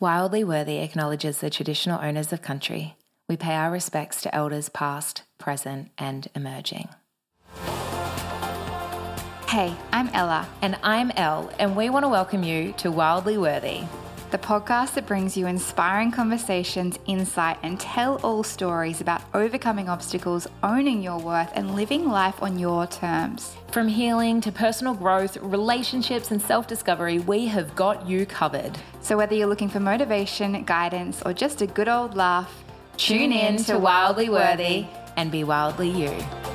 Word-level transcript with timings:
Wildly 0.00 0.42
Worthy 0.42 0.78
acknowledges 0.78 1.38
the 1.38 1.50
traditional 1.50 2.00
owners 2.02 2.32
of 2.32 2.42
country. 2.42 2.96
We 3.28 3.36
pay 3.36 3.54
our 3.54 3.70
respects 3.70 4.22
to 4.22 4.34
elders 4.34 4.68
past, 4.68 5.22
present, 5.38 5.92
and 5.96 6.26
emerging. 6.34 6.88
Hey, 9.48 9.76
I'm 9.92 10.08
Ella, 10.08 10.48
And 10.62 10.76
I'm 10.82 11.12
Elle, 11.12 11.48
and 11.60 11.76
we 11.76 11.90
want 11.90 12.02
to 12.02 12.08
welcome 12.08 12.42
you 12.42 12.72
to 12.78 12.90
Wildly 12.90 13.38
Worthy. 13.38 13.84
The 14.34 14.38
podcast 14.38 14.94
that 14.94 15.06
brings 15.06 15.36
you 15.36 15.46
inspiring 15.46 16.10
conversations, 16.10 16.98
insight, 17.06 17.56
and 17.62 17.78
tell 17.78 18.16
all 18.24 18.42
stories 18.42 19.00
about 19.00 19.22
overcoming 19.32 19.88
obstacles, 19.88 20.48
owning 20.64 21.00
your 21.00 21.20
worth, 21.20 21.52
and 21.54 21.76
living 21.76 22.08
life 22.08 22.42
on 22.42 22.58
your 22.58 22.84
terms. 22.88 23.54
From 23.70 23.86
healing 23.86 24.40
to 24.40 24.50
personal 24.50 24.92
growth, 24.92 25.36
relationships, 25.36 26.32
and 26.32 26.42
self 26.42 26.66
discovery, 26.66 27.20
we 27.20 27.46
have 27.46 27.76
got 27.76 28.08
you 28.08 28.26
covered. 28.26 28.76
So, 29.02 29.16
whether 29.16 29.36
you're 29.36 29.46
looking 29.46 29.68
for 29.68 29.78
motivation, 29.78 30.64
guidance, 30.64 31.22
or 31.24 31.32
just 31.32 31.62
a 31.62 31.68
good 31.68 31.88
old 31.88 32.16
laugh, 32.16 32.52
Tune 32.96 33.30
in 33.30 33.58
to 33.64 33.78
Wildly 33.78 34.30
Worthy 34.30 34.86
and 35.16 35.30
be 35.30 35.44
wildly 35.44 35.90
you. 35.90 36.53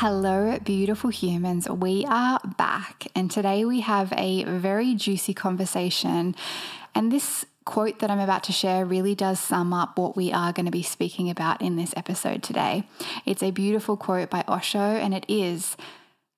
Hello, 0.00 0.56
beautiful 0.60 1.10
humans. 1.10 1.68
We 1.68 2.06
are 2.08 2.38
back, 2.56 3.08
and 3.16 3.28
today 3.28 3.64
we 3.64 3.80
have 3.80 4.12
a 4.12 4.44
very 4.44 4.94
juicy 4.94 5.34
conversation. 5.34 6.36
And 6.94 7.10
this 7.10 7.44
quote 7.64 7.98
that 7.98 8.08
I'm 8.08 8.20
about 8.20 8.44
to 8.44 8.52
share 8.52 8.84
really 8.84 9.16
does 9.16 9.40
sum 9.40 9.72
up 9.72 9.98
what 9.98 10.16
we 10.16 10.32
are 10.32 10.52
going 10.52 10.66
to 10.66 10.70
be 10.70 10.84
speaking 10.84 11.28
about 11.28 11.60
in 11.60 11.74
this 11.74 11.92
episode 11.96 12.44
today. 12.44 12.84
It's 13.26 13.42
a 13.42 13.50
beautiful 13.50 13.96
quote 13.96 14.30
by 14.30 14.44
Osho, 14.46 14.78
and 14.78 15.12
it 15.14 15.26
is 15.26 15.76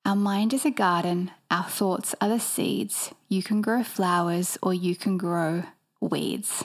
Our 0.06 0.16
mind 0.16 0.54
is 0.54 0.64
a 0.64 0.70
garden, 0.70 1.30
our 1.50 1.64
thoughts 1.64 2.14
are 2.18 2.30
the 2.30 2.40
seeds. 2.40 3.12
You 3.28 3.42
can 3.42 3.60
grow 3.60 3.82
flowers 3.82 4.56
or 4.62 4.72
you 4.72 4.96
can 4.96 5.18
grow 5.18 5.64
weeds. 6.00 6.64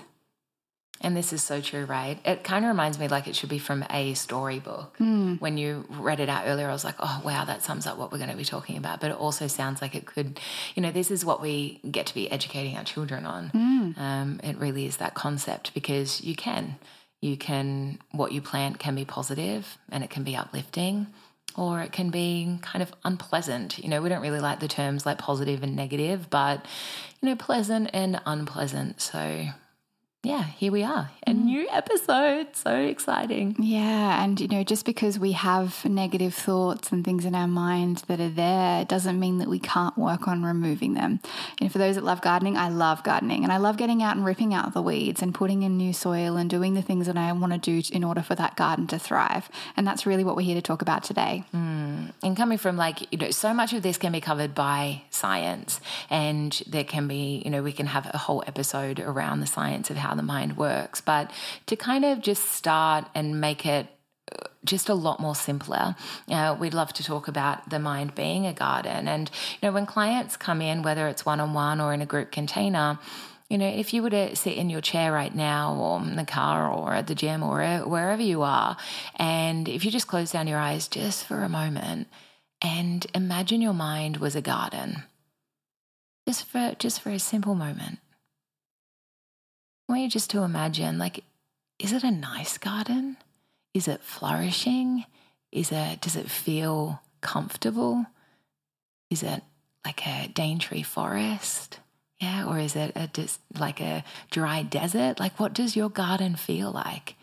And 1.01 1.15
this 1.15 1.33
is 1.33 1.43
so 1.43 1.59
true, 1.59 1.83
right? 1.85 2.17
It 2.25 2.43
kind 2.43 2.63
of 2.63 2.69
reminds 2.69 2.97
me 2.97 3.07
like 3.09 3.27
it 3.27 3.35
should 3.35 3.49
be 3.49 3.59
from 3.59 3.85
a 3.89 4.13
storybook. 4.13 4.95
When 5.39 5.57
you 5.57 5.85
read 5.89 6.21
it 6.21 6.29
out 6.29 6.43
earlier, 6.47 6.69
I 6.69 6.71
was 6.71 6.85
like, 6.85 6.95
oh, 6.99 7.21
wow, 7.23 7.43
that 7.45 7.63
sums 7.63 7.85
up 7.85 7.97
what 7.97 8.11
we're 8.11 8.17
going 8.17 8.29
to 8.29 8.37
be 8.37 8.45
talking 8.45 8.77
about. 8.77 9.02
But 9.02 9.11
it 9.11 9.17
also 9.17 9.47
sounds 9.47 9.81
like 9.81 9.93
it 9.93 10.05
could, 10.05 10.39
you 10.73 10.81
know, 10.81 10.91
this 10.91 11.11
is 11.11 11.25
what 11.25 11.41
we 11.41 11.79
get 11.91 12.05
to 12.07 12.13
be 12.13 12.31
educating 12.31 12.77
our 12.77 12.85
children 12.85 13.25
on. 13.25 13.52
Um, 13.97 14.39
it 14.43 14.57
really 14.57 14.85
is 14.85 14.97
that 14.97 15.13
concept 15.13 15.73
because 15.73 16.21
you 16.21 16.35
can. 16.35 16.77
You 17.21 17.37
can, 17.37 17.99
what 18.11 18.31
you 18.31 18.41
plant 18.41 18.80
can 18.80 18.95
be 18.95 19.03
positive 19.03 19.77
and 19.91 20.03
it 20.03 20.09
can 20.09 20.23
be 20.23 20.35
uplifting 20.35 21.07
or 21.57 21.81
it 21.81 21.91
can 21.91 22.09
be 22.09 22.57
kind 22.61 22.83
of 22.83 22.93
unpleasant. 23.03 23.80
You 23.80 23.89
know, 23.89 24.02
we 24.02 24.09
don't 24.09 24.21
really 24.21 24.41
like 24.41 24.59
the 24.59 24.67
terms 24.67 25.05
like 25.05 25.17
positive 25.17 25.63
and 25.63 25.75
negative, 25.75 26.30
but, 26.30 26.65
you 27.21 27.30
know, 27.30 27.35
pleasant 27.35 27.89
and 27.93 28.21
unpleasant. 28.25 29.02
So, 29.02 29.47
yeah, 30.25 30.43
here 30.43 30.71
we 30.71 30.83
are. 30.83 31.11
A 31.27 31.31
mm. 31.31 31.43
new 31.43 31.67
episode. 31.69 32.55
So 32.55 32.75
exciting. 32.75 33.55
Yeah, 33.59 34.23
and 34.23 34.39
you 34.39 34.47
know, 34.47 34.63
just 34.63 34.85
because 34.85 35.19
we 35.19 35.33
have 35.33 35.85
negative 35.85 36.33
thoughts 36.33 36.91
and 36.91 37.05
things 37.05 37.25
in 37.25 37.35
our 37.35 37.47
mind 37.47 38.03
that 38.07 38.19
are 38.19 38.29
there 38.29 38.85
doesn't 38.85 39.19
mean 39.19 39.37
that 39.37 39.47
we 39.47 39.59
can't 39.59 39.97
work 39.97 40.27
on 40.27 40.43
removing 40.43 40.95
them. 40.95 41.19
And 41.61 41.71
for 41.71 41.77
those 41.77 41.95
that 41.95 42.03
love 42.03 42.21
gardening, 42.21 42.57
I 42.57 42.69
love 42.69 43.03
gardening 43.03 43.43
and 43.43 43.53
I 43.53 43.57
love 43.57 43.77
getting 43.77 44.01
out 44.01 44.15
and 44.15 44.25
ripping 44.25 44.53
out 44.53 44.73
the 44.73 44.81
weeds 44.81 45.21
and 45.21 45.33
putting 45.33 45.63
in 45.63 45.77
new 45.77 45.93
soil 45.93 46.37
and 46.37 46.49
doing 46.49 46.73
the 46.73 46.81
things 46.81 47.05
that 47.05 47.17
I 47.17 47.31
want 47.31 47.53
to 47.53 47.59
do 47.59 47.81
in 47.95 48.03
order 48.03 48.21
for 48.21 48.35
that 48.35 48.55
garden 48.55 48.87
to 48.87 48.99
thrive. 48.99 49.49
And 49.77 49.85
that's 49.85 50.05
really 50.05 50.23
what 50.23 50.35
we're 50.35 50.41
here 50.41 50.55
to 50.55 50.61
talk 50.61 50.81
about 50.81 51.03
today. 51.03 51.43
Mm. 51.53 52.13
And 52.23 52.35
coming 52.35 52.57
from 52.57 52.77
like, 52.77 53.11
you 53.11 53.17
know, 53.17 53.31
so 53.31 53.53
much 53.53 53.73
of 53.73 53.83
this 53.83 53.97
can 53.97 54.11
be 54.11 54.21
covered 54.21 54.55
by 54.55 55.03
science. 55.11 55.79
And 56.09 56.61
there 56.65 56.83
can 56.83 57.07
be, 57.07 57.41
you 57.45 57.51
know, 57.51 57.61
we 57.61 57.71
can 57.71 57.87
have 57.87 58.09
a 58.13 58.17
whole 58.17 58.43
episode 58.47 58.99
around 58.99 59.41
the 59.41 59.47
science 59.47 59.89
of 59.89 59.97
how 59.97 60.14
the 60.17 60.23
mind 60.23 60.58
works. 60.58 61.02
But 61.02 61.31
to 61.67 61.75
kind 61.75 62.05
of 62.05 62.21
just 62.21 62.52
start 62.52 63.08
and 63.14 63.39
make 63.39 63.65
it 63.65 63.87
uh, 64.31 64.48
just 64.64 64.89
a 64.89 64.95
lot 64.95 65.20
more 65.20 65.36
simpler. 65.36 65.95
Uh, 66.27 66.58
we'd 66.59 66.73
love 66.73 66.92
to 66.93 67.03
talk 67.03 67.27
about 67.27 67.70
the 67.70 67.77
mind 67.77 68.15
being 68.15 68.48
a 68.48 68.53
garden. 68.53 69.08
And, 69.08 69.30
you 69.61 69.67
know, 69.67 69.71
when 69.71 69.86
clients 69.86 70.36
come 70.36 70.61
in, 70.61 70.81
whether 70.81 71.08
it's 71.08 71.26
one 71.26 71.39
on 71.39 71.53
one 71.53 71.80
or 71.80 71.93
in 71.93 72.02
a 72.02 72.08
group 72.08 72.31
container, 72.31 72.98
you 73.49 73.59
know, 73.59 73.67
if 73.67 73.93
you 73.93 74.02
were 74.02 74.09
to 74.09 74.36
sit 74.36 74.58
in 74.58 74.71
your 74.71 74.81
chair 74.81 75.11
right 75.11 75.33
now 75.33 75.76
or 75.76 76.02
in 76.02 76.15
the 76.15 76.26
car 76.26 76.71
or 76.71 76.93
at 76.93 77.05
the 77.05 77.14
gym 77.14 77.43
or 77.43 77.64
wherever 77.86 78.21
you 78.21 78.42
are, 78.42 78.76
and 79.17 79.70
if 79.70 79.86
you 79.86 79.92
just 79.92 80.08
close 80.08 80.32
down 80.32 80.47
your 80.47 80.58
eyes 80.58 80.87
just 80.87 81.26
for 81.26 81.43
a 81.43 81.49
moment 81.49 82.08
and 82.61 83.05
imagine 83.14 83.61
your 83.61 83.73
mind 83.73 84.17
was 84.17 84.36
a 84.36 84.42
garden, 84.42 85.03
just 86.27 86.45
for, 86.45 86.76
just 86.80 87.02
for 87.02 87.11
a 87.11 87.20
simple 87.20 87.53
moment. 87.53 87.99
I 89.87 89.91
want 89.91 90.01
you 90.01 90.09
just 90.09 90.31
to 90.31 90.41
imagine, 90.41 90.97
like, 90.97 91.23
is 91.77 91.93
it 91.93 92.03
a 92.03 92.11
nice 92.11 92.57
garden? 92.57 93.17
Is 93.73 93.87
it 93.87 94.01
flourishing? 94.01 95.05
Is 95.51 95.71
it, 95.71 96.01
does 96.01 96.15
it 96.15 96.29
feel 96.29 97.01
comfortable? 97.21 98.05
Is 99.11 99.21
it 99.21 99.43
like 99.85 100.05
a 100.07 100.27
Daintree 100.27 100.83
forest? 100.83 101.79
Yeah, 102.19 102.47
or 102.47 102.59
is 102.59 102.75
it 102.75 102.93
a 102.95 103.07
just 103.07 103.39
like 103.59 103.81
a 103.81 104.03
dry 104.31 104.63
desert? 104.63 105.19
Like, 105.19 105.39
what 105.39 105.53
does 105.53 105.75
your 105.75 105.89
garden 105.89 106.35
feel 106.35 106.71
like? 106.71 107.15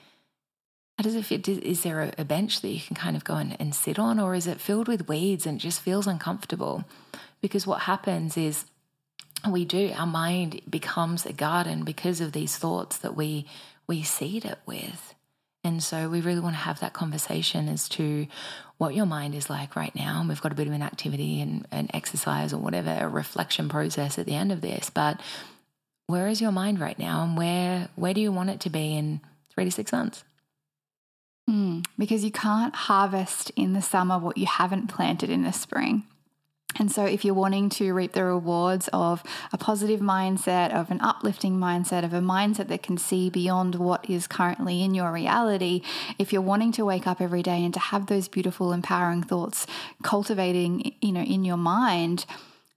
How 0.98 1.02
does 1.02 1.14
it 1.14 1.24
feel? 1.24 1.40
Is 1.46 1.82
there 1.82 2.02
a, 2.02 2.12
a 2.18 2.24
bench 2.24 2.60
that 2.60 2.68
you 2.68 2.80
can 2.80 2.94
kind 2.94 3.16
of 3.16 3.24
go 3.24 3.34
and, 3.36 3.56
and 3.58 3.74
sit 3.74 3.98
on, 3.98 4.20
or 4.20 4.34
is 4.34 4.46
it 4.46 4.60
filled 4.60 4.88
with 4.88 5.08
weeds 5.08 5.46
and 5.46 5.58
just 5.58 5.80
feels 5.80 6.06
uncomfortable? 6.06 6.84
Because 7.40 7.66
what 7.66 7.82
happens 7.82 8.36
is 8.36 8.66
we 9.50 9.64
do 9.64 9.92
our 9.96 10.06
mind 10.06 10.60
becomes 10.68 11.26
a 11.26 11.32
garden 11.32 11.84
because 11.84 12.20
of 12.20 12.32
these 12.32 12.56
thoughts 12.56 12.98
that 12.98 13.16
we 13.16 13.46
we 13.86 14.02
seed 14.02 14.44
it 14.44 14.58
with. 14.66 15.14
And 15.64 15.82
so 15.82 16.08
we 16.08 16.20
really 16.20 16.40
want 16.40 16.54
to 16.54 16.60
have 16.60 16.80
that 16.80 16.92
conversation 16.92 17.68
as 17.68 17.88
to 17.90 18.26
what 18.78 18.94
your 18.94 19.06
mind 19.06 19.34
is 19.34 19.48
like 19.48 19.76
right 19.76 19.94
now. 19.94 20.18
And 20.18 20.28
we've 20.28 20.40
got 20.40 20.50
a 20.50 20.56
bit 20.56 20.66
of 20.66 20.72
an 20.72 20.82
activity 20.82 21.40
and 21.40 21.66
an 21.70 21.88
exercise 21.94 22.52
or 22.52 22.58
whatever, 22.58 22.90
a 22.90 23.08
reflection 23.08 23.68
process 23.68 24.18
at 24.18 24.26
the 24.26 24.34
end 24.34 24.50
of 24.50 24.60
this. 24.60 24.90
But 24.90 25.20
where 26.08 26.26
is 26.26 26.40
your 26.40 26.52
mind 26.52 26.80
right 26.80 26.98
now 26.98 27.22
and 27.22 27.36
where 27.36 27.88
where 27.94 28.14
do 28.14 28.20
you 28.20 28.32
want 28.32 28.50
it 28.50 28.60
to 28.60 28.70
be 28.70 28.96
in 28.96 29.20
three 29.50 29.64
to 29.64 29.70
six 29.70 29.92
months? 29.92 30.24
Mm, 31.48 31.84
because 31.98 32.24
you 32.24 32.30
can't 32.30 32.74
harvest 32.74 33.50
in 33.56 33.72
the 33.72 33.82
summer 33.82 34.18
what 34.18 34.38
you 34.38 34.46
haven't 34.46 34.88
planted 34.88 35.30
in 35.30 35.42
the 35.42 35.52
spring. 35.52 36.04
And 36.78 36.90
so, 36.90 37.04
if 37.04 37.24
you're 37.24 37.34
wanting 37.34 37.68
to 37.70 37.92
reap 37.92 38.12
the 38.12 38.24
rewards 38.24 38.88
of 38.92 39.22
a 39.52 39.58
positive 39.58 40.00
mindset, 40.00 40.72
of 40.72 40.90
an 40.90 41.00
uplifting 41.00 41.58
mindset, 41.58 42.04
of 42.04 42.14
a 42.14 42.20
mindset 42.20 42.68
that 42.68 42.82
can 42.82 42.96
see 42.96 43.28
beyond 43.28 43.74
what 43.74 44.08
is 44.08 44.26
currently 44.26 44.82
in 44.82 44.94
your 44.94 45.12
reality, 45.12 45.82
if 46.18 46.32
you're 46.32 46.42
wanting 46.42 46.72
to 46.72 46.84
wake 46.84 47.06
up 47.06 47.20
every 47.20 47.42
day 47.42 47.62
and 47.64 47.74
to 47.74 47.80
have 47.80 48.06
those 48.06 48.28
beautiful, 48.28 48.72
empowering 48.72 49.22
thoughts 49.22 49.66
cultivating, 50.02 50.94
you 51.00 51.12
know, 51.12 51.22
in 51.22 51.44
your 51.44 51.58
mind, 51.58 52.24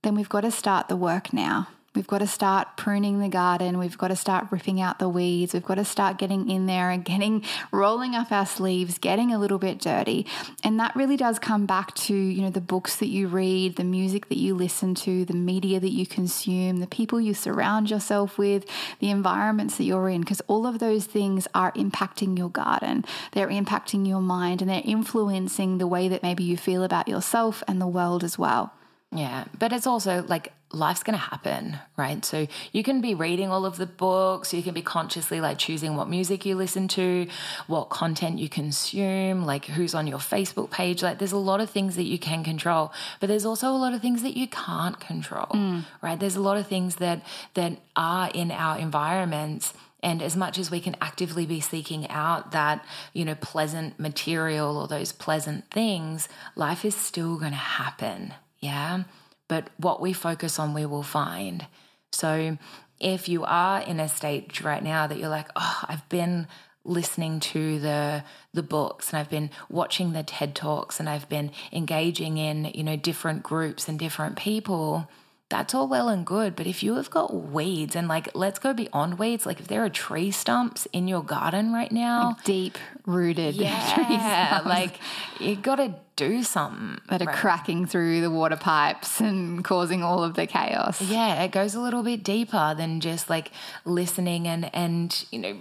then 0.04 0.16
we've 0.16 0.30
got 0.30 0.42
to 0.42 0.52
start 0.52 0.88
the 0.88 0.96
work 0.96 1.32
now. 1.32 1.68
We've 1.96 2.06
got 2.06 2.20
to 2.20 2.28
start 2.28 2.76
pruning 2.76 3.20
the 3.20 3.30
garden. 3.30 3.78
We've 3.78 3.98
got 3.98 4.10
to 4.10 4.16
start 4.16 4.48
ripping 4.52 4.82
out 4.82 5.00
the 5.00 5.08
weeds. 5.08 5.54
We've 5.54 5.64
got 5.64 5.76
to 5.76 5.86
start 5.86 6.18
getting 6.18 6.50
in 6.50 6.66
there 6.66 6.90
and 6.90 7.06
getting 7.06 7.44
rolling 7.72 8.16
up 8.16 8.32
our 8.32 8.46
sleeves, 8.46 8.98
getting 8.98 9.34
a 9.34 9.40
little 9.40 9.58
bit 9.58 9.80
dirty. 9.80 10.28
And 10.64 10.80
that 10.80 10.96
really 10.96 11.16
does 11.16 11.40
come 11.40 11.66
back 11.66 11.96
to, 11.96 12.14
you 12.14 12.42
know, 12.42 12.50
the 12.50 12.60
books 12.62 12.98
that 12.98 13.08
you 13.08 13.28
read, 13.28 13.78
the 13.78 13.84
music 13.86 14.28
that 14.30 14.38
you 14.38 14.56
listen 14.56 14.94
to, 14.96 15.24
the 15.24 15.34
media 15.34 15.80
that 15.80 15.92
you 15.92 16.06
consume, 16.06 16.78
the 16.78 16.88
people 16.88 17.22
you 17.22 17.34
surround 17.34 17.90
yourself 17.90 18.38
with, 18.38 18.66
the 19.00 19.10
environments 19.10 19.78
that 19.78 19.86
you're 19.86 20.10
in, 20.10 20.22
because 20.22 20.42
all 20.48 20.68
of 20.68 20.80
those 20.80 21.06
things 21.06 21.48
are 21.56 21.72
impacting 21.74 22.38
your 22.38 22.50
garden. 22.50 23.06
They're 23.32 23.48
impacting 23.48 24.08
your 24.08 24.22
mind 24.22 24.62
and 24.62 24.70
they're 24.70 24.82
influencing 24.84 25.78
the 25.78 25.88
way 25.88 26.10
that 26.10 26.24
maybe 26.24 26.44
you 26.44 26.58
feel 26.58 26.84
about 26.84 27.08
yourself 27.08 27.64
and 27.68 27.80
the 27.80 27.88
world 27.88 28.24
as 28.24 28.38
well. 28.38 28.74
Yeah, 29.16 29.46
but 29.58 29.72
it's 29.72 29.88
also 29.88 30.26
like 30.28 30.52
life's 30.72 31.04
going 31.04 31.18
to 31.18 31.24
happen, 31.24 31.78
right? 31.96 32.24
So 32.26 32.48
you 32.74 32.84
can 32.84 33.00
be 33.00 33.16
reading 33.16 33.50
all 33.50 33.66
of 33.66 33.78
the 33.78 33.86
books, 33.86 34.54
you 34.54 34.62
can 34.62 34.74
be 34.74 34.82
consciously 34.82 35.40
like 35.40 35.58
choosing 35.58 35.96
what 35.96 36.10
music 36.10 36.46
you 36.46 36.56
listen 36.56 36.90
to, 36.90 37.28
what 37.68 37.90
content 37.90 38.40
you 38.40 38.50
consume, 38.50 39.46
like 39.46 39.66
who's 39.66 39.96
on 39.96 40.06
your 40.06 40.20
Facebook 40.20 40.72
page. 40.72 41.02
Like 41.02 41.20
there's 41.20 41.32
a 41.32 41.38
lot 41.38 41.62
of 41.62 41.70
things 41.70 41.96
that 41.96 42.04
you 42.04 42.20
can 42.20 42.44
control, 42.44 42.92
but 43.22 43.28
there's 43.28 43.46
also 43.46 43.70
a 43.70 43.78
lot 43.78 43.94
of 43.94 44.02
things 44.02 44.22
that 44.24 44.38
you 44.38 44.48
can't 44.48 45.00
control, 45.00 45.48
mm. 45.48 45.86
right? 46.02 46.20
There's 46.20 46.36
a 46.36 46.42
lot 46.42 46.58
of 46.58 46.68
things 46.68 46.98
that 46.98 47.22
that 47.54 47.80
are 47.96 48.30
in 48.34 48.52
our 48.52 48.78
environments 48.78 49.74
and 50.04 50.22
as 50.22 50.36
much 50.36 50.60
as 50.60 50.70
we 50.70 50.80
can 50.80 50.96
actively 51.02 51.46
be 51.46 51.60
seeking 51.62 52.08
out 52.10 52.52
that 52.52 52.86
you 53.14 53.24
know 53.26 53.36
pleasant 53.36 53.98
material 54.00 54.78
or 54.78 54.88
those 54.88 55.12
pleasant 55.12 55.70
things 55.72 56.30
life 56.56 56.86
is 56.86 56.96
still 56.96 57.38
going 57.38 57.52
to 57.52 57.58
happen 57.58 58.34
yeah 58.66 59.04
but 59.48 59.70
what 59.78 60.02
we 60.02 60.14
focus 60.14 60.60
on 60.60 60.74
we 60.74 60.86
will 60.86 61.04
find. 61.04 61.68
So 62.12 62.58
if 63.00 63.28
you 63.28 63.44
are 63.44 63.82
in 63.82 64.00
a 64.00 64.10
stage 64.10 64.62
right 64.62 64.84
now 64.84 65.06
that 65.06 65.18
you're 65.18 65.28
like 65.28 65.50
oh 65.56 65.84
i've 65.90 66.08
been 66.08 66.48
listening 66.86 67.42
to 67.42 67.80
the 67.80 68.24
the 68.54 68.64
books 68.64 69.10
and 69.10 69.20
I've 69.20 69.30
been 69.30 69.50
watching 69.70 70.14
the 70.14 70.24
TED 70.24 70.56
Talks 70.56 71.00
and 71.00 71.10
I've 71.10 71.28
been 71.28 71.52
engaging 71.74 72.38
in, 72.38 72.72
you 72.74 72.84
know, 72.84 72.96
different 72.96 73.44
groups 73.44 73.90
and 73.90 74.00
different 74.00 74.38
people, 74.38 75.10
that's 75.50 75.76
all 75.76 75.88
well 75.88 76.10
and 76.10 76.26
good. 76.26 76.56
But 76.56 76.66
if 76.66 76.82
you 76.82 76.96
have 76.96 77.10
got 77.12 77.34
weeds 77.34 77.96
and 77.96 78.08
like, 78.08 78.34
let's 78.34 78.58
go 78.58 78.74
beyond 78.74 79.20
weeds, 79.20 79.46
like 79.46 79.60
if 79.60 79.68
there 79.68 79.84
are 79.86 79.90
tree 79.90 80.32
stumps 80.32 80.88
in 80.92 81.08
your 81.08 81.22
garden 81.22 81.72
right 81.72 81.92
now, 81.92 82.30
like 82.30 82.44
deep 82.44 82.78
rooted 83.06 83.54
yeah, 83.56 84.62
like 84.66 84.96
you 85.40 85.56
got 85.56 85.76
to 85.76 85.94
do 86.16 86.42
something 86.42 87.00
that 87.10 87.22
are 87.22 87.26
right? 87.26 87.36
cracking 87.36 87.86
through 87.86 88.22
the 88.22 88.32
water 88.32 88.56
pipes 88.56 89.20
and 89.20 89.64
causing 89.64 90.02
all 90.02 90.24
of 90.24 90.34
the 90.34 90.48
chaos. 90.48 91.00
Yeah, 91.02 91.44
it 91.44 91.52
goes 91.52 91.76
a 91.76 91.80
little 91.80 92.02
bit 92.02 92.24
deeper 92.24 92.74
than 92.76 93.00
just 93.00 93.30
like 93.30 93.52
listening 93.86 94.48
and 94.48 94.74
and 94.74 95.26
you 95.32 95.40
know 95.40 95.58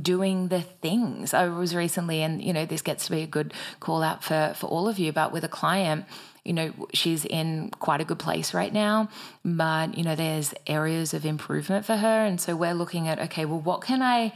doing 0.00 0.48
the 0.48 0.62
things. 0.62 1.34
I 1.34 1.48
was 1.48 1.74
recently, 1.74 2.22
and 2.22 2.42
you 2.42 2.54
know 2.54 2.64
this 2.64 2.80
gets 2.80 3.06
to 3.06 3.10
be 3.10 3.22
a 3.22 3.26
good 3.26 3.52
call 3.80 4.02
out 4.02 4.24
for 4.24 4.54
for 4.56 4.66
all 4.66 4.88
of 4.88 4.98
you, 4.98 5.12
but 5.12 5.30
with 5.30 5.44
a 5.44 5.48
client 5.48 6.06
you 6.46 6.52
know, 6.52 6.72
she's 6.94 7.24
in 7.24 7.70
quite 7.80 8.00
a 8.00 8.04
good 8.04 8.18
place 8.18 8.54
right 8.54 8.72
now, 8.72 9.08
but, 9.44 9.98
you 9.98 10.04
know, 10.04 10.14
there's 10.14 10.54
areas 10.66 11.12
of 11.12 11.26
improvement 11.26 11.84
for 11.84 11.96
her. 11.96 12.24
And 12.24 12.40
so 12.40 12.54
we're 12.54 12.74
looking 12.74 13.08
at, 13.08 13.18
okay, 13.18 13.44
well, 13.44 13.60
what 13.60 13.82
can 13.82 14.00
I, 14.00 14.32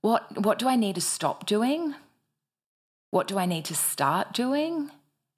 what, 0.00 0.40
what 0.40 0.58
do 0.58 0.68
I 0.68 0.76
need 0.76 0.94
to 0.94 1.00
stop 1.00 1.46
doing? 1.46 1.94
What 3.10 3.26
do 3.26 3.38
I 3.38 3.46
need 3.46 3.64
to 3.66 3.74
start 3.74 4.32
doing? 4.32 4.90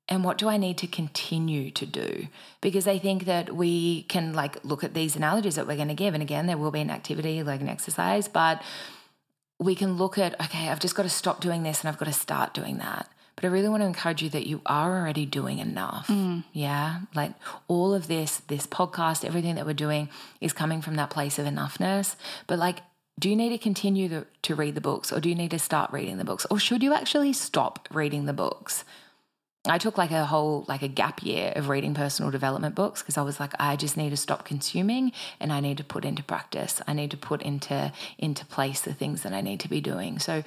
and 0.08 0.22
what 0.22 0.38
do 0.38 0.48
I 0.48 0.56
need 0.56 0.78
to 0.78 0.86
continue 0.86 1.70
to 1.70 1.86
do? 1.86 2.28
Because 2.60 2.86
I 2.86 2.98
think 2.98 3.24
that 3.24 3.54
we 3.54 4.02
can 4.02 4.34
like 4.34 4.62
look 4.64 4.84
at 4.84 4.94
these 4.94 5.16
analogies 5.16 5.54
that 5.54 5.66
we're 5.66 5.76
going 5.76 5.88
to 5.88 5.94
give, 5.94 6.14
and 6.14 6.22
again, 6.22 6.46
there 6.46 6.58
will 6.58 6.70
be 6.70 6.80
an 6.80 6.90
activity 6.90 7.42
like 7.42 7.60
an 7.60 7.68
exercise, 7.68 8.28
but 8.28 8.62
we 9.58 9.74
can 9.74 9.96
look 9.96 10.18
at 10.18 10.38
okay, 10.40 10.68
I've 10.68 10.80
just 10.80 10.94
got 10.94 11.04
to 11.04 11.08
stop 11.08 11.40
doing 11.40 11.62
this 11.62 11.80
and 11.80 11.88
I've 11.88 11.98
got 11.98 12.06
to 12.06 12.12
start 12.12 12.52
doing 12.52 12.78
that. 12.78 13.08
But 13.44 13.50
I 13.50 13.52
really 13.52 13.68
want 13.68 13.82
to 13.82 13.86
encourage 13.86 14.22
you 14.22 14.30
that 14.30 14.46
you 14.46 14.62
are 14.64 14.98
already 14.98 15.26
doing 15.26 15.58
enough. 15.58 16.06
Mm. 16.08 16.44
Yeah. 16.54 17.00
Like 17.14 17.32
all 17.68 17.92
of 17.92 18.06
this, 18.06 18.38
this 18.48 18.66
podcast, 18.66 19.22
everything 19.22 19.56
that 19.56 19.66
we're 19.66 19.74
doing 19.74 20.08
is 20.40 20.54
coming 20.54 20.80
from 20.80 20.96
that 20.96 21.10
place 21.10 21.38
of 21.38 21.44
enoughness. 21.44 22.16
But 22.46 22.58
like, 22.58 22.78
do 23.18 23.28
you 23.28 23.36
need 23.36 23.50
to 23.50 23.58
continue 23.58 24.08
to, 24.08 24.26
to 24.44 24.54
read 24.54 24.74
the 24.74 24.80
books 24.80 25.12
or 25.12 25.20
do 25.20 25.28
you 25.28 25.34
need 25.34 25.50
to 25.50 25.58
start 25.58 25.92
reading 25.92 26.16
the 26.16 26.24
books? 26.24 26.46
Or 26.50 26.58
should 26.58 26.82
you 26.82 26.94
actually 26.94 27.34
stop 27.34 27.86
reading 27.92 28.24
the 28.24 28.32
books? 28.32 28.82
I 29.68 29.76
took 29.76 29.98
like 29.98 30.10
a 30.10 30.24
whole 30.24 30.64
like 30.66 30.80
a 30.80 30.88
gap 30.88 31.22
year 31.22 31.52
of 31.54 31.68
reading 31.68 31.92
personal 31.92 32.30
development 32.30 32.74
books 32.74 33.02
because 33.02 33.18
I 33.18 33.22
was 33.22 33.38
like 33.38 33.52
I 33.60 33.76
just 33.76 33.98
need 33.98 34.08
to 34.08 34.16
stop 34.16 34.46
consuming 34.46 35.12
and 35.38 35.52
I 35.52 35.60
need 35.60 35.76
to 35.76 35.84
put 35.84 36.06
into 36.06 36.22
practice. 36.22 36.80
I 36.88 36.94
need 36.94 37.10
to 37.10 37.18
put 37.18 37.42
into 37.42 37.92
into 38.16 38.46
place 38.46 38.80
the 38.80 38.94
things 38.94 39.22
that 39.22 39.34
I 39.34 39.42
need 39.42 39.60
to 39.60 39.68
be 39.68 39.82
doing. 39.82 40.18
So 40.18 40.44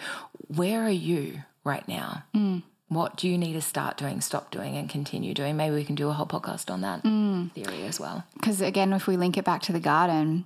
where 0.48 0.82
are 0.82 0.90
you 0.90 1.44
right 1.64 1.88
now? 1.88 2.24
Mm. 2.36 2.64
What 2.90 3.18
do 3.18 3.28
you 3.28 3.38
need 3.38 3.54
to 3.54 3.62
start 3.62 3.98
doing, 3.98 4.22
stop 4.22 4.50
doing, 4.50 4.78
and 4.78 4.90
continue 4.90 5.34
doing? 5.34 5.58
Maybe 5.58 5.76
we 5.76 5.84
can 5.84 5.96
do 5.96 6.10
a 6.10 6.14
whole 6.14 6.26
podcast 6.26 6.72
on 6.72 6.82
that 6.82 7.04
mm. 7.04 7.52
theory 7.52 7.84
as 7.84 8.00
well. 8.00 8.24
Because 8.34 8.62
again, 8.62 8.94
if 8.94 9.08
we 9.08 9.18
link 9.18 9.38
it 9.38 9.44
back 9.44 9.62
to 9.64 9.74
the 9.74 9.80
garden, 9.80 10.46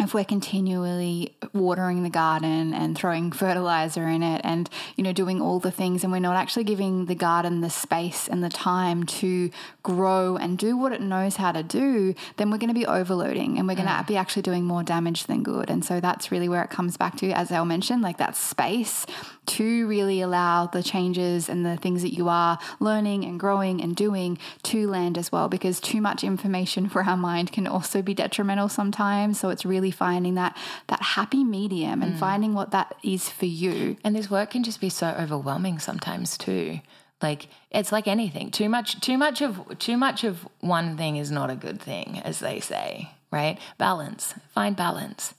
if 0.00 0.12
we're 0.12 0.24
continually 0.24 1.32
watering 1.52 2.02
the 2.02 2.10
garden 2.10 2.74
and 2.74 2.98
throwing 2.98 3.30
fertilizer 3.44 4.08
in 4.08 4.24
it 4.24 4.40
and 4.42 4.68
you 4.96 5.04
know 5.04 5.12
doing 5.12 5.40
all 5.40 5.60
the 5.60 5.70
things 5.70 6.02
and 6.02 6.12
we're 6.12 6.18
not 6.18 6.36
actually 6.36 6.64
giving 6.64 7.06
the 7.06 7.14
garden 7.14 7.60
the 7.60 7.70
space 7.70 8.26
and 8.26 8.42
the 8.42 8.48
time 8.48 9.04
to 9.04 9.50
grow 9.84 10.36
and 10.36 10.58
do 10.58 10.76
what 10.76 10.92
it 10.92 11.00
knows 11.00 11.36
how 11.36 11.52
to 11.52 11.62
do 11.62 12.12
then 12.36 12.50
we're 12.50 12.58
going 12.58 12.68
to 12.68 12.74
be 12.74 12.86
overloading 12.86 13.56
and 13.56 13.68
we're 13.68 13.74
going 13.76 13.86
to 13.86 13.92
mm. 13.94 14.06
be 14.06 14.16
actually 14.16 14.42
doing 14.42 14.64
more 14.64 14.82
damage 14.82 15.24
than 15.24 15.44
good 15.44 15.70
and 15.70 15.84
so 15.84 16.00
that's 16.00 16.32
really 16.32 16.48
where 16.48 16.64
it 16.64 16.70
comes 16.70 16.96
back 16.96 17.16
to 17.16 17.30
as 17.30 17.52
Elle 17.52 17.64
mentioned 17.64 18.02
like 18.02 18.18
that 18.18 18.36
space 18.36 19.06
to 19.46 19.86
really 19.86 20.20
allow 20.20 20.66
the 20.66 20.82
changes 20.82 21.48
and 21.48 21.64
the 21.64 21.76
things 21.76 22.02
that 22.02 22.14
you 22.14 22.28
are 22.28 22.58
learning 22.80 23.24
and 23.24 23.38
growing 23.38 23.80
and 23.80 23.94
doing 23.94 24.38
to 24.64 24.88
land 24.88 25.16
as 25.16 25.30
well 25.30 25.48
because 25.48 25.78
too 25.78 26.00
much 26.00 26.24
information 26.24 26.88
for 26.94 27.04
our 27.04 27.16
mind 27.16 27.52
can 27.52 27.68
also 27.68 28.02
be 28.02 28.12
detrimental 28.12 28.68
sometimes 28.68 29.38
so 29.38 29.50
it's 29.50 29.64
really 29.64 29.83
really 29.84 29.90
finding 29.90 30.34
that 30.34 30.56
that 30.88 31.02
happy 31.02 31.44
medium 31.44 32.02
and 32.02 32.14
mm. 32.14 32.18
finding 32.18 32.54
what 32.54 32.70
that 32.70 32.94
is 33.02 33.28
for 33.28 33.46
you. 33.46 33.96
And 34.02 34.16
this 34.16 34.30
work 34.30 34.50
can 34.50 34.62
just 34.62 34.80
be 34.80 34.88
so 34.88 35.08
overwhelming 35.08 35.78
sometimes 35.78 36.38
too. 36.38 36.80
Like 37.22 37.48
it's 37.70 37.92
like 37.92 38.08
anything. 38.08 38.50
Too 38.50 38.68
much 38.68 39.00
too 39.00 39.18
much 39.18 39.42
of 39.42 39.78
too 39.78 39.96
much 39.96 40.24
of 40.24 40.48
one 40.60 40.96
thing 40.96 41.16
is 41.16 41.30
not 41.30 41.50
a 41.50 41.56
good 41.56 41.80
thing, 41.80 42.20
as 42.24 42.38
they 42.40 42.60
say, 42.60 43.10
right? 43.30 43.58
Balance. 43.78 44.34
Find 44.54 44.74
balance, 44.74 45.34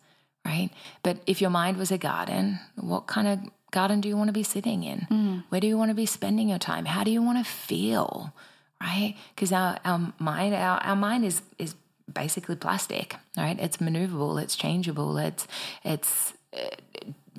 right? 0.45 0.69
But 1.03 1.18
if 1.25 1.41
your 1.41 1.50
mind 1.50 1.77
was 1.77 1.91
a 1.91 1.98
garden, 1.98 2.59
what 2.75 3.07
kind 3.07 3.27
of 3.27 3.39
garden 3.71 4.01
do 4.01 4.07
you 4.07 4.18
want 4.18 4.30
to 4.30 4.33
be 4.33 4.44
sitting 4.44 4.83
in? 4.83 5.07
Mm. 5.12 5.44
Where 5.50 5.62
do 5.62 5.68
you 5.68 5.77
want 5.77 5.89
to 5.89 5.95
be 5.95 6.06
spending 6.06 6.50
your 6.50 6.59
time? 6.59 6.86
How 6.86 7.03
do 7.03 7.12
you 7.12 7.21
want 7.21 7.44
to 7.44 7.51
feel? 7.51 8.33
Right? 8.81 9.15
Because 9.33 9.51
our, 9.51 9.80
our 9.86 10.13
mind, 10.19 10.53
our, 10.53 10.80
our 10.80 10.95
mind 10.95 11.25
is 11.25 11.41
is 11.57 11.75
basically 12.12 12.56
plastic, 12.56 13.16
right? 13.38 13.60
It's 13.60 13.78
maneuverable, 13.78 14.42
it's 14.42 14.56
changeable, 14.56 15.18
it's 15.18 15.48
it's 15.84 16.34
uh, 16.54 16.75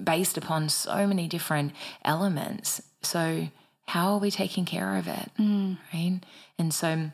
based 0.03 0.37
upon 0.37 0.69
so 0.69 1.07
many 1.07 1.29
different 1.29 1.73
elements. 2.05 2.83
So 3.03 3.49
how 3.87 4.15
are 4.15 4.19
we 4.19 4.31
taking 4.31 4.65
care 4.65 4.97
of 4.97 5.09
it, 5.09 5.31
mm. 5.39 5.79
right? 5.93 6.21
And 6.59 6.75
so 6.75 7.11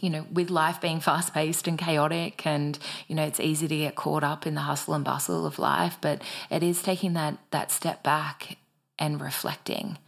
you 0.00 0.10
know, 0.10 0.26
with 0.30 0.50
life 0.50 0.80
being 0.80 1.00
fast 1.00 1.32
paced 1.34 1.66
and 1.66 1.78
chaotic, 1.78 2.46
and 2.46 2.78
you 3.06 3.14
know, 3.14 3.24
it's 3.24 3.40
easy 3.40 3.66
to 3.68 3.76
get 3.76 3.96
caught 3.96 4.22
up 4.22 4.46
in 4.46 4.54
the 4.54 4.62
hustle 4.62 4.94
and 4.94 5.04
bustle 5.04 5.46
of 5.46 5.58
life, 5.58 5.96
but 6.00 6.22
it 6.50 6.62
is 6.62 6.82
taking 6.82 7.14
that 7.14 7.38
that 7.50 7.70
step 7.70 8.02
back 8.02 8.58
and 8.98 9.20
reflecting. 9.20 9.98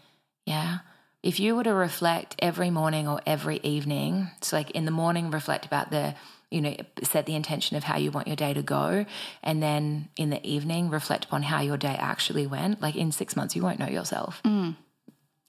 Yeah. 0.44 0.78
If 1.22 1.38
you 1.38 1.54
were 1.54 1.64
to 1.64 1.74
reflect 1.74 2.34
every 2.38 2.70
morning 2.70 3.06
or 3.06 3.20
every 3.26 3.58
evening, 3.62 4.30
so 4.40 4.56
like 4.56 4.70
in 4.70 4.86
the 4.86 4.90
morning, 4.90 5.30
reflect 5.30 5.66
about 5.66 5.90
the 5.90 6.14
you 6.50 6.60
know, 6.60 6.74
set 7.02 7.26
the 7.26 7.34
intention 7.34 7.76
of 7.76 7.84
how 7.84 7.96
you 7.96 8.10
want 8.10 8.26
your 8.26 8.36
day 8.36 8.52
to 8.52 8.62
go. 8.62 9.06
And 9.42 9.62
then 9.62 10.08
in 10.16 10.30
the 10.30 10.44
evening, 10.46 10.90
reflect 10.90 11.26
upon 11.26 11.44
how 11.44 11.60
your 11.60 11.76
day 11.76 11.96
actually 11.98 12.46
went. 12.46 12.82
Like 12.82 12.96
in 12.96 13.12
six 13.12 13.36
months, 13.36 13.54
you 13.54 13.62
won't 13.62 13.78
know 13.78 13.88
yourself. 13.88 14.42
Mm. 14.44 14.76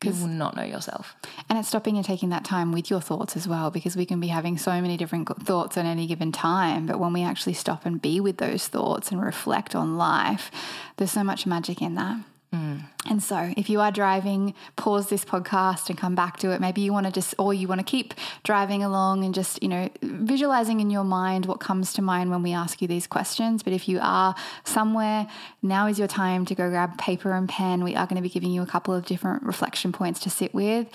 You 0.04 0.12
will 0.14 0.28
not 0.28 0.56
know 0.56 0.64
yourself. 0.64 1.16
And 1.48 1.60
it's 1.60 1.68
stopping 1.68 1.96
and 1.96 2.04
taking 2.04 2.30
that 2.30 2.44
time 2.44 2.72
with 2.72 2.90
your 2.90 3.02
thoughts 3.02 3.38
as 3.38 3.48
well, 3.48 3.70
because 3.70 3.96
we 3.96 4.08
can 4.08 4.20
be 4.20 4.30
having 4.30 4.58
so 4.58 4.82
many 4.82 4.98
different 4.98 5.28
thoughts 5.44 5.78
at 5.78 5.86
any 5.86 6.08
given 6.08 6.32
time. 6.32 6.88
But 6.88 7.00
when 7.00 7.14
we 7.14 7.22
actually 7.22 7.54
stop 7.54 7.86
and 7.86 8.02
be 8.02 8.20
with 8.20 8.38
those 8.38 8.68
thoughts 8.68 9.12
and 9.12 9.22
reflect 9.22 9.76
on 9.76 9.98
life, 9.98 10.50
there's 10.98 11.12
so 11.12 11.24
much 11.24 11.46
magic 11.46 11.84
in 11.84 11.94
that. 11.96 12.18
And 12.54 13.24
so, 13.24 13.54
if 13.58 13.70
you 13.70 13.80
are 13.80 13.92
driving, 13.92 14.54
pause 14.76 15.10
this 15.10 15.26
podcast 15.26 15.90
and 15.90 15.98
come 15.98 16.16
back 16.16 16.38
to 16.38 16.52
it. 16.52 16.62
Maybe 16.62 16.82
you 16.82 16.94
want 16.94 17.08
to 17.08 17.12
just, 17.12 17.34
or 17.40 17.54
you 17.54 17.68
want 17.68 17.80
to 17.80 17.86
keep 17.86 18.14
driving 18.44 18.84
along 18.84 19.24
and 19.24 19.34
just, 19.34 19.62
you 19.64 19.70
know, 19.70 19.90
visualizing 20.02 20.80
in 20.82 20.90
your 20.90 21.04
mind 21.04 21.46
what 21.46 21.60
comes 21.60 21.94
to 21.94 22.02
mind 22.02 22.30
when 22.30 22.44
we 22.44 22.54
ask 22.54 22.82
you 22.82 22.88
these 22.88 23.08
questions. 23.08 23.64
But 23.64 23.74
if 23.74 23.88
you 23.90 24.00
are 24.02 24.36
somewhere, 24.66 25.28
now 25.62 25.88
is 25.88 25.98
your 25.98 26.08
time 26.08 26.46
to 26.46 26.56
go 26.56 26.70
grab 26.70 26.98
paper 26.98 27.34
and 27.34 27.50
pen. 27.50 27.84
We 27.84 27.96
are 27.96 28.06
going 28.06 28.18
to 28.18 28.22
be 28.22 28.30
giving 28.30 28.52
you 28.52 28.62
a 28.62 28.68
couple 28.68 28.94
of 28.94 29.06
different 29.06 29.44
reflection 29.44 29.92
points 29.92 30.20
to 30.22 30.30
sit 30.30 30.54
with. 30.54 30.88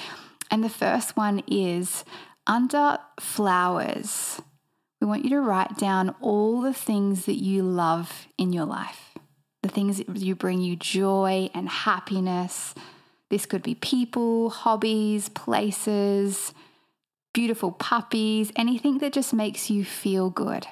And 0.50 0.62
the 0.62 0.68
first 0.68 1.16
one 1.16 1.42
is 1.48 2.04
under 2.46 2.98
flowers. 3.18 4.40
We 5.00 5.06
want 5.06 5.24
you 5.24 5.30
to 5.30 5.40
write 5.40 5.76
down 5.76 6.14
all 6.20 6.60
the 6.60 6.74
things 6.74 7.26
that 7.26 7.42
you 7.42 7.62
love 7.62 8.28
in 8.38 8.52
your 8.52 8.64
life 8.64 9.15
things 9.76 9.98
that 9.98 10.16
you 10.16 10.34
bring 10.34 10.60
you 10.62 10.74
joy 10.74 11.50
and 11.54 11.68
happiness. 11.68 12.74
This 13.28 13.44
could 13.44 13.62
be 13.62 13.74
people, 13.74 14.48
hobbies, 14.48 15.28
places, 15.28 16.54
beautiful 17.34 17.72
puppies, 17.72 18.50
anything 18.56 18.98
that 18.98 19.12
just 19.12 19.34
makes 19.34 19.68
you 19.68 19.84
feel 19.84 20.30
good. 20.30 20.66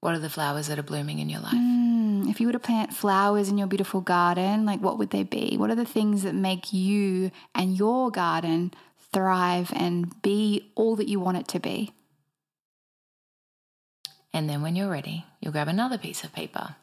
What 0.00 0.14
are 0.14 0.18
the 0.18 0.30
flowers 0.30 0.68
that 0.68 0.78
are 0.78 0.82
blooming 0.82 1.18
in 1.18 1.28
your 1.28 1.40
life? 1.40 1.52
Mm, 1.52 2.30
if 2.30 2.40
you 2.40 2.46
were 2.46 2.54
to 2.54 2.58
plant 2.58 2.94
flowers 2.94 3.50
in 3.50 3.58
your 3.58 3.66
beautiful 3.66 4.00
garden, 4.00 4.64
like 4.64 4.80
what 4.80 4.96
would 4.96 5.10
they 5.10 5.22
be? 5.22 5.56
What 5.58 5.68
are 5.68 5.74
the 5.74 5.84
things 5.84 6.22
that 6.22 6.34
make 6.34 6.72
you 6.72 7.30
and 7.54 7.76
your 7.76 8.10
garden 8.10 8.72
thrive 9.12 9.70
and 9.76 10.22
be 10.22 10.72
all 10.76 10.96
that 10.96 11.08
you 11.08 11.20
want 11.20 11.36
it 11.36 11.48
to 11.48 11.60
be? 11.60 11.92
And 14.32 14.48
then 14.48 14.62
when 14.62 14.76
you're 14.76 14.88
ready, 14.88 15.26
you'll 15.40 15.52
grab 15.52 15.68
another 15.68 15.98
piece 15.98 16.24
of 16.24 16.32
paper 16.32 16.76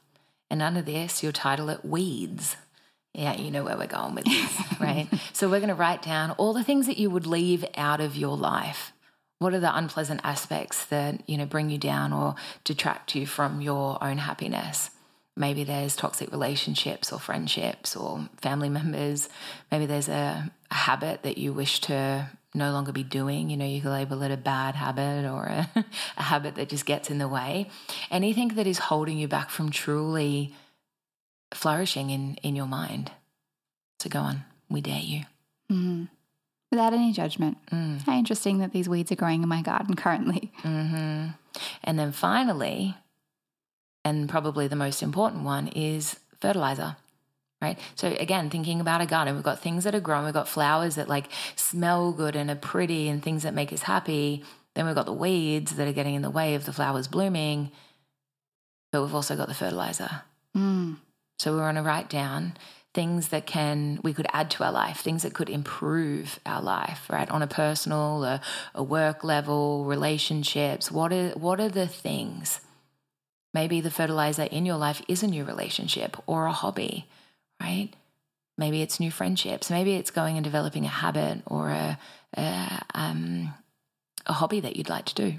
and 0.50 0.62
under 0.62 0.82
this, 0.82 1.22
you'll 1.22 1.34
title 1.34 1.70
it 1.70 1.84
Weeds. 1.84 2.56
Yeah, 3.14 3.36
you 3.36 3.50
know 3.50 3.64
where 3.64 3.78
we're 3.78 3.88
going 3.88 4.16
with 4.16 4.26
this, 4.26 4.64
right? 4.80 5.08
so 5.34 5.50
we're 5.50 5.60
going 5.60 5.70
to 5.70 5.76
write 5.76 6.02
down 6.02 6.32
all 6.32 6.54
the 6.54 6.64
things 6.64 6.86
that 6.88 6.98
you 6.98 7.10
would 7.10 7.26
leave 7.26 7.66
out 7.76 8.00
of 8.00 8.16
your 8.16 8.38
life. 8.38 8.94
What 9.40 9.54
are 9.54 9.60
the 9.60 9.76
unpleasant 9.76 10.22
aspects 10.24 10.86
that, 10.86 11.28
you 11.28 11.38
know, 11.38 11.46
bring 11.46 11.70
you 11.70 11.78
down 11.78 12.14
or 12.14 12.36
detract 12.64 13.16
you 13.16 13.26
from 13.26 13.62
your 13.62 14.04
own 14.04 14.20
happiness? 14.20 14.92
Maybe 15.36 15.64
there's 15.64 15.96
toxic 15.96 16.32
relationships 16.32 17.12
or 17.12 17.20
friendships 17.20 17.96
or 17.96 18.28
family 18.42 18.70
members. 18.70 19.30
Maybe 19.72 19.86
there's 19.86 20.10
a, 20.10 20.52
a 20.72 20.74
habit 20.74 21.22
that 21.24 21.38
you 21.38 21.54
wish 21.54 21.82
to 21.82 22.30
no 22.54 22.72
longer 22.72 22.92
be 22.92 23.04
doing. 23.04 23.50
You 23.50 23.58
know, 23.58 23.66
you 23.66 23.82
can 23.82 23.92
label 23.92 24.22
it 24.24 24.32
a 24.32 24.38
bad 24.38 24.76
habit 24.76 25.26
or 25.26 25.44
a, 25.44 25.70
a 26.18 26.24
habit 26.24 26.56
that 26.56 26.70
just 26.70 26.86
gets 26.86 27.10
in 27.10 27.18
the 27.18 27.28
way. 27.28 27.70
Anything 28.10 28.50
that 28.50 28.68
is 28.68 28.78
holding 28.78 29.18
you 29.18 29.28
back 29.28 29.50
from 29.50 29.70
truly 29.70 30.54
flourishing 31.54 32.10
in, 32.10 32.36
in 32.44 32.56
your 32.56 32.68
mind. 32.68 33.12
So 34.00 34.10
go 34.10 34.20
on, 34.20 34.44
we 34.70 34.82
dare 34.82 35.02
you. 35.02 35.22
Mm. 35.72 36.10
Without 36.72 36.94
any 36.94 37.14
judgment. 37.14 37.58
Mm. 37.72 38.02
How 38.02 38.18
interesting 38.18 38.60
that 38.60 38.74
these 38.74 38.90
weeds 38.90 39.12
are 39.12 39.16
growing 39.16 39.44
in 39.44 39.50
my 39.50 39.62
garden 39.62 39.96
currently. 39.96 40.52
hmm 40.62 41.28
And 41.84 42.00
then 42.00 42.12
finally, 42.12 42.96
and 44.04 44.30
probably 44.30 44.68
the 44.68 44.76
most 44.76 45.02
important 45.02 45.44
one 45.44 45.68
is 45.70 46.20
fertilizer. 46.40 46.98
Right. 47.62 47.80
So 47.96 48.16
again, 48.20 48.52
thinking 48.52 48.80
about 48.80 49.02
a 49.02 49.08
garden, 49.08 49.34
we've 49.34 49.44
got 49.44 49.60
things 49.60 49.84
that 49.84 49.96
are 49.96 50.00
grown 50.00 50.26
we've 50.26 50.34
got 50.34 50.48
flowers 50.48 50.96
that 50.96 51.10
like 51.10 51.30
smell 51.56 52.12
good 52.12 52.36
and 52.36 52.52
are 52.52 52.56
pretty 52.56 53.08
and 53.08 53.22
things 53.22 53.44
that 53.44 53.54
make 53.54 53.74
us 53.74 53.82
happy. 53.82 54.44
Then 54.76 54.86
we've 54.86 54.94
got 54.94 55.08
the 55.08 55.14
weeds 55.14 55.76
that 55.76 55.88
are 55.88 55.94
getting 55.94 56.14
in 56.14 56.22
the 56.22 56.30
way 56.30 56.54
of 56.54 56.66
the 56.66 56.74
flowers 56.74 57.08
blooming. 57.08 57.72
But 58.92 59.02
we've 59.02 59.16
also 59.16 59.36
got 59.36 59.48
the 59.48 59.56
fertilizer. 59.56 60.22
Mm. 60.56 60.98
So 61.40 61.54
we 61.54 61.60
want 61.60 61.78
to 61.78 61.84
write 61.84 62.10
down 62.10 62.58
things 62.94 63.28
that 63.30 63.46
can 63.46 64.00
we 64.02 64.14
could 64.14 64.28
add 64.34 64.50
to 64.50 64.64
our 64.64 64.72
life, 64.72 65.02
things 65.02 65.24
that 65.24 65.34
could 65.34 65.50
improve 65.50 66.40
our 66.46 66.62
life, 66.62 67.08
right? 67.10 67.30
On 67.30 67.42
a 67.42 67.48
personal, 67.48 68.24
a, 68.24 68.42
a 68.74 68.82
work 68.84 69.24
level, 69.24 69.86
relationships. 69.86 70.92
What 70.92 71.14
are 71.14 71.30
what 71.30 71.60
are 71.60 71.70
the 71.70 71.88
things? 71.88 72.62
Maybe 73.54 73.82
the 73.82 73.92
fertilizer 73.92 74.44
in 74.44 74.66
your 74.66 74.78
life 74.78 75.02
is 75.08 75.24
a 75.24 75.28
new 75.28 75.44
relationship 75.44 76.18
or 76.26 76.46
a 76.46 76.52
hobby, 76.52 77.08
right? 77.62 77.90
Maybe 78.58 78.82
it's 78.82 79.00
new 79.00 79.12
friendships. 79.12 79.70
Maybe 79.70 79.94
it's 79.94 80.12
going 80.12 80.38
and 80.38 80.44
developing 80.44 80.86
a 80.86 80.90
habit 80.90 81.42
or 81.46 81.70
a 81.70 82.00
a, 82.36 82.82
um, 82.94 83.54
a 84.26 84.34
hobby 84.34 84.60
that 84.60 84.76
you'd 84.76 84.90
like 84.90 85.06
to 85.06 85.16
do. 85.16 85.34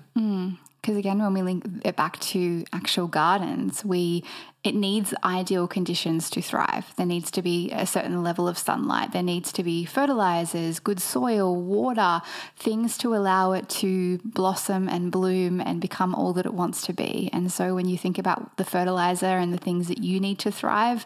Because 0.81 0.97
again, 0.97 1.19
when 1.19 1.35
we 1.35 1.43
link 1.43 1.65
it 1.85 1.97
back 1.97 2.19
to 2.21 2.65
actual 2.73 3.09
gardens, 3.09 3.85
we 3.85 4.25
it 4.65 4.75
needs 4.75 5.13
ideal 5.23 5.69
conditions 5.69 6.31
to 6.31 6.41
thrive. 6.41 6.93
There 6.97 7.07
needs 7.07 7.31
to 7.33 7.43
be 7.43 7.71
a 7.73 7.87
certain 7.87 8.23
level 8.23 8.49
of 8.49 8.59
sunlight. 8.59 9.13
There 9.13 9.23
needs 9.23 9.53
to 9.53 9.63
be 9.63 9.85
fertilizers, 9.85 10.79
good 10.79 11.01
soil, 11.01 11.55
water, 11.61 12.23
things 12.57 12.97
to 12.99 13.15
allow 13.15 13.53
it 13.53 13.69
to 13.71 14.19
blossom 14.25 14.89
and 14.89 15.13
bloom 15.13 15.61
and 15.61 15.81
become 15.81 16.15
all 16.15 16.33
that 16.35 16.47
it 16.47 16.55
wants 16.55 16.87
to 16.87 16.93
be. 16.93 17.29
And 17.33 17.53
so 17.53 17.75
when 17.75 17.89
you 17.89 17.99
think 17.99 18.19
about 18.19 18.57
the 18.57 18.65
fertilizer 18.65 19.27
and 19.27 19.53
the 19.53 19.59
things 19.59 19.89
that 19.89 19.99
you 19.99 20.21
need 20.21 20.39
to 20.41 20.51
thrive, 20.51 21.05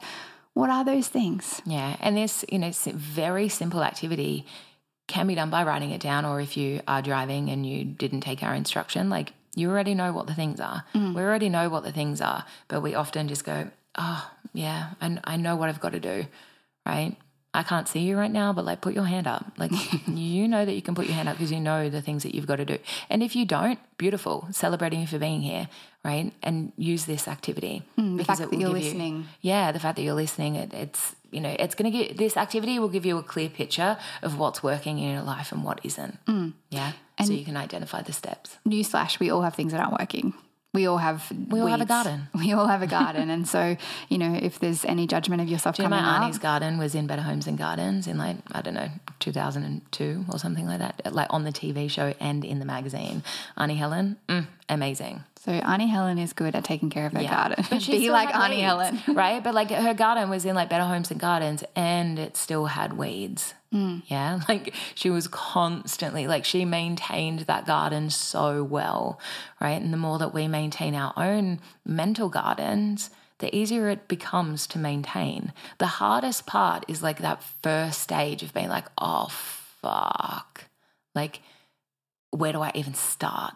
what 0.55 0.71
are 0.71 0.85
those 0.85 1.09
things? 1.09 1.63
Yeah, 1.65 1.97
and 2.01 2.17
this, 2.17 2.45
you 2.51 2.59
know, 2.59 2.71
very 2.73 3.49
simple 3.49 3.83
activity 3.83 4.47
can 5.09 5.27
be 5.27 5.35
done 5.35 5.51
by 5.51 5.65
writing 5.65 5.91
it 5.91 6.01
down, 6.01 6.25
or 6.25 6.41
if 6.41 6.57
you 6.57 6.81
are 6.87 7.03
driving 7.03 7.49
and 7.51 7.67
you 7.67 7.85
didn't 7.85 8.21
take 8.21 8.43
our 8.43 8.55
instruction, 8.55 9.11
like 9.11 9.33
you 9.55 9.71
already 9.71 9.95
know 9.95 10.13
what 10.13 10.27
the 10.27 10.35
things 10.35 10.61
are. 10.61 10.85
Mm. 10.95 11.15
We 11.15 11.23
already 11.23 11.49
know 11.49 11.69
what 11.69 11.85
the 11.85 11.93
things 11.93 12.21
are, 12.21 12.45
but 12.69 12.81
we 12.81 12.95
often 12.95 13.29
just 13.29 13.45
go, 13.45 13.71
oh, 13.97 14.31
yeah, 14.53 14.91
and 15.01 15.21
I 15.25 15.37
know 15.37 15.57
what 15.57 15.69
I've 15.69 15.81
got 15.81 15.93
to 15.93 16.01
do, 16.01 16.27
right? 16.87 17.17
I 17.55 17.63
can't 17.63 17.87
see 17.87 18.01
you 18.01 18.17
right 18.17 18.31
now, 18.31 18.53
but 18.53 18.65
like 18.65 18.81
put 18.81 18.95
your 18.95 19.05
hand 19.05 19.27
up. 19.27 19.45
Like 19.59 19.73
you 20.07 20.49
know 20.49 20.65
that 20.65 20.73
you 20.73 20.83
can 20.83 20.95
put 20.95 21.07
your 21.07 21.15
hand 21.15 21.29
up 21.29 21.37
because 21.37 21.53
you 21.53 21.61
know 21.61 21.91
the 21.91 22.01
things 22.01 22.23
that 22.23 22.35
you've 22.35 22.47
got 22.47 22.57
to 22.57 22.65
do. 22.65 22.79
And 23.11 23.23
if 23.23 23.37
you 23.37 23.45
don't, 23.45 23.79
beautiful, 23.99 24.49
celebrating 24.53 25.01
you 25.01 25.07
for 25.07 25.19
being 25.19 25.43
here, 25.43 25.69
right? 26.03 26.33
And 26.43 26.73
use 26.77 27.05
this 27.05 27.29
activity. 27.29 27.83
Hmm, 27.97 28.17
the 28.17 28.25
fact 28.25 28.41
that 28.41 28.53
you're 28.53 28.71
listening. 28.71 29.27
yeah, 29.43 29.71
the 29.71 29.79
fact 29.79 29.97
that 29.97 30.03
you're 30.03 30.15
listening, 30.15 30.55
it, 30.57 30.73
it's 30.73 31.15
you 31.31 31.41
know, 31.41 31.55
it's 31.59 31.75
going 31.75 31.91
to 31.91 31.99
get 31.99 32.17
this 32.17 32.37
activity 32.37 32.79
will 32.79 32.89
give 32.89 33.05
you 33.07 33.19
a 33.19 33.23
clear 33.23 33.49
picture 33.49 33.97
of 34.23 34.39
what's 34.39 34.63
working 34.63 34.99
in 34.99 35.13
your 35.13 35.23
life 35.23 35.53
and 35.53 35.65
what 35.65 35.81
isn't. 35.83 36.19
Hmm. 36.27 36.51
Yeah, 36.71 36.93
And 37.19 37.27
so 37.27 37.35
you 37.35 37.45
can 37.45 37.57
identify 37.57 38.03
the 38.03 38.13
steps. 38.13 38.57
Newsflash, 38.67 39.19
we 39.19 39.31
all 39.31 39.43
have 39.43 39.55
things 39.55 39.73
that 39.73 39.81
aren't 39.81 39.99
working. 39.99 40.35
We 40.75 40.87
all 40.87 40.97
have 40.97 41.31
We 41.51 41.61
all 41.61 41.67
have 41.67 41.83
a 41.83 41.87
garden. 41.87 42.29
We 42.35 42.53
all 42.53 42.67
have 42.67 42.81
a 42.81 42.87
garden. 42.87 43.29
and 43.29 43.47
so, 43.47 43.77
you 44.09 44.17
know, 44.17 44.39
if 44.41 44.59
there's 44.59 44.85
any 44.87 45.07
judgment 45.07 45.43
of 45.43 45.49
yourself 45.49 45.77
Do 45.77 45.83
you 45.83 45.89
know 45.89 45.97
coming 45.97 46.05
my 46.05 46.17
up, 46.17 46.23
auntie's 46.23 46.39
garden 46.39 46.79
was 46.79 46.95
in 46.95 47.07
Better 47.07 47.23
Homes 47.23 47.47
and 47.47 47.59
Gardens 47.59 48.07
in 48.07 48.17
like 48.17 48.37
I 48.53 48.63
don't 48.63 48.75
know 48.75 48.89
2002 49.21 50.25
or 50.33 50.39
something 50.39 50.67
like 50.67 50.79
that, 50.79 51.13
like 51.13 51.29
on 51.31 51.45
the 51.45 51.53
TV 51.53 51.91
show 51.91 52.15
and 52.21 52.45
in 52.45 52.59
the 52.59 52.65
magazine. 52.65 53.23
Auntie 53.57 53.75
Helen, 53.75 54.17
mm, 54.29 54.47
amazing. 54.69 55.25
So 55.45 55.53
Auntie 55.53 55.89
Helen 55.89 56.19
is 56.19 56.33
good 56.33 56.55
at 56.55 56.65
taking 56.65 56.89
care 56.89 57.07
of 57.07 57.13
her 57.13 57.23
garden. 57.23 57.65
But 57.69 57.83
she 57.83 57.99
Be 57.99 58.11
like 58.11 58.35
Auntie 58.35 58.57
weeds, 58.57 58.65
Helen. 58.65 59.01
right? 59.09 59.43
But 59.43 59.55
like 59.55 59.71
her 59.71 59.93
garden 59.95 60.31
was 60.31 60.45
in 60.47 60.55
like 60.55 60.71
Better 60.71 60.85
Homes 60.85 61.11
and 61.11 61.21
Gardens, 61.21 61.65
and 61.77 62.19
it 62.19 62.37
still 62.37 62.67
had 62.67 62.95
weeds. 62.95 63.55
Hmm. 63.73 64.01
Yeah, 64.07 64.41
like 64.49 64.75
she 64.95 65.11
was 65.11 65.27
constantly 65.27 66.27
like 66.27 66.45
she 66.45 66.65
maintained 66.65 67.41
that 67.41 67.67
garden 67.67 68.11
so 68.11 68.63
well, 68.63 69.19
right? 69.61 69.81
And 69.81 69.93
the 69.93 69.99
more 69.99 70.19
that 70.19 70.35
we 70.35 70.47
maintain 70.47 70.95
our 70.95 71.15
own 71.17 71.59
mental 71.85 72.29
gardens, 72.29 73.11
the 73.39 73.55
easier 73.55 73.89
it 73.89 74.09
becomes 74.09 74.67
to 74.69 74.79
maintain. 74.79 75.53
The 75.79 75.87
hardest 75.87 76.47
part 76.47 76.85
is 76.87 77.03
like 77.03 77.19
that 77.19 77.43
first 77.63 78.01
stage 78.01 78.43
of 78.43 78.53
being 78.55 78.69
like, 78.69 78.87
oh 78.99 79.29
fuck, 79.31 80.67
like 81.15 81.41
where 82.31 82.53
do 82.53 82.63
I 82.63 82.73
even 82.75 82.95
start? 82.95 83.55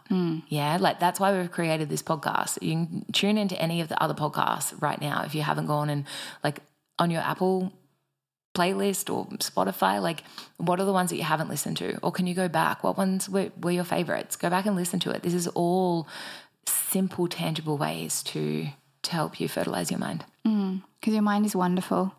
Yeah, 0.49 0.76
like 0.78 0.99
that's 0.99 1.20
why 1.20 1.38
we've 1.38 1.50
created 1.50 1.88
this 1.88 2.02
podcast. 2.02 2.58
You 2.62 2.73
can 2.73 3.06
tune 3.12 3.38
into 3.38 3.61
any 3.61 3.80
of 3.80 3.88
the 3.88 4.02
other 4.02 4.14
podcasts 4.14 4.75
right 4.80 5.00
now 5.00 5.25
if 5.25 5.35
you 5.35 5.42
haven't 5.42 5.66
gone 5.66 5.90
and 5.90 6.04
like 6.42 6.61
on 6.99 7.11
your 7.11 7.23
Apple 7.23 7.73
playlist 8.56 9.12
or 9.14 9.26
Spotify, 9.38 10.00
like 10.00 10.22
what 10.56 10.80
are 10.80 10.84
the 10.84 10.92
ones 10.92 11.10
that 11.10 11.16
you 11.16 11.22
haven't 11.25 11.48
listened 11.48 11.76
to? 11.78 11.98
Or 12.02 12.10
can 12.10 12.26
you 12.26 12.34
go 12.34 12.48
back? 12.48 12.82
What 12.82 12.96
ones 12.96 13.28
were, 13.28 13.50
were 13.60 13.70
your 13.70 13.84
favorites? 13.84 14.36
Go 14.36 14.48
back 14.50 14.66
and 14.66 14.76
listen 14.76 14.98
to 15.00 15.10
it. 15.10 15.22
This 15.22 15.34
is 15.34 15.46
all 15.48 16.08
simple, 16.66 17.28
tangible 17.28 17.76
ways 17.76 18.22
to 18.25 18.68
to 19.02 19.12
help 19.12 19.40
you 19.40 19.48
fertilize 19.48 19.90
your 19.90 20.00
mind. 20.00 20.25
Mm, 20.44 20.82
because 21.00 21.14
your 21.14 21.22
mind 21.22 21.46
is 21.46 21.54
wonderful. 21.54 22.12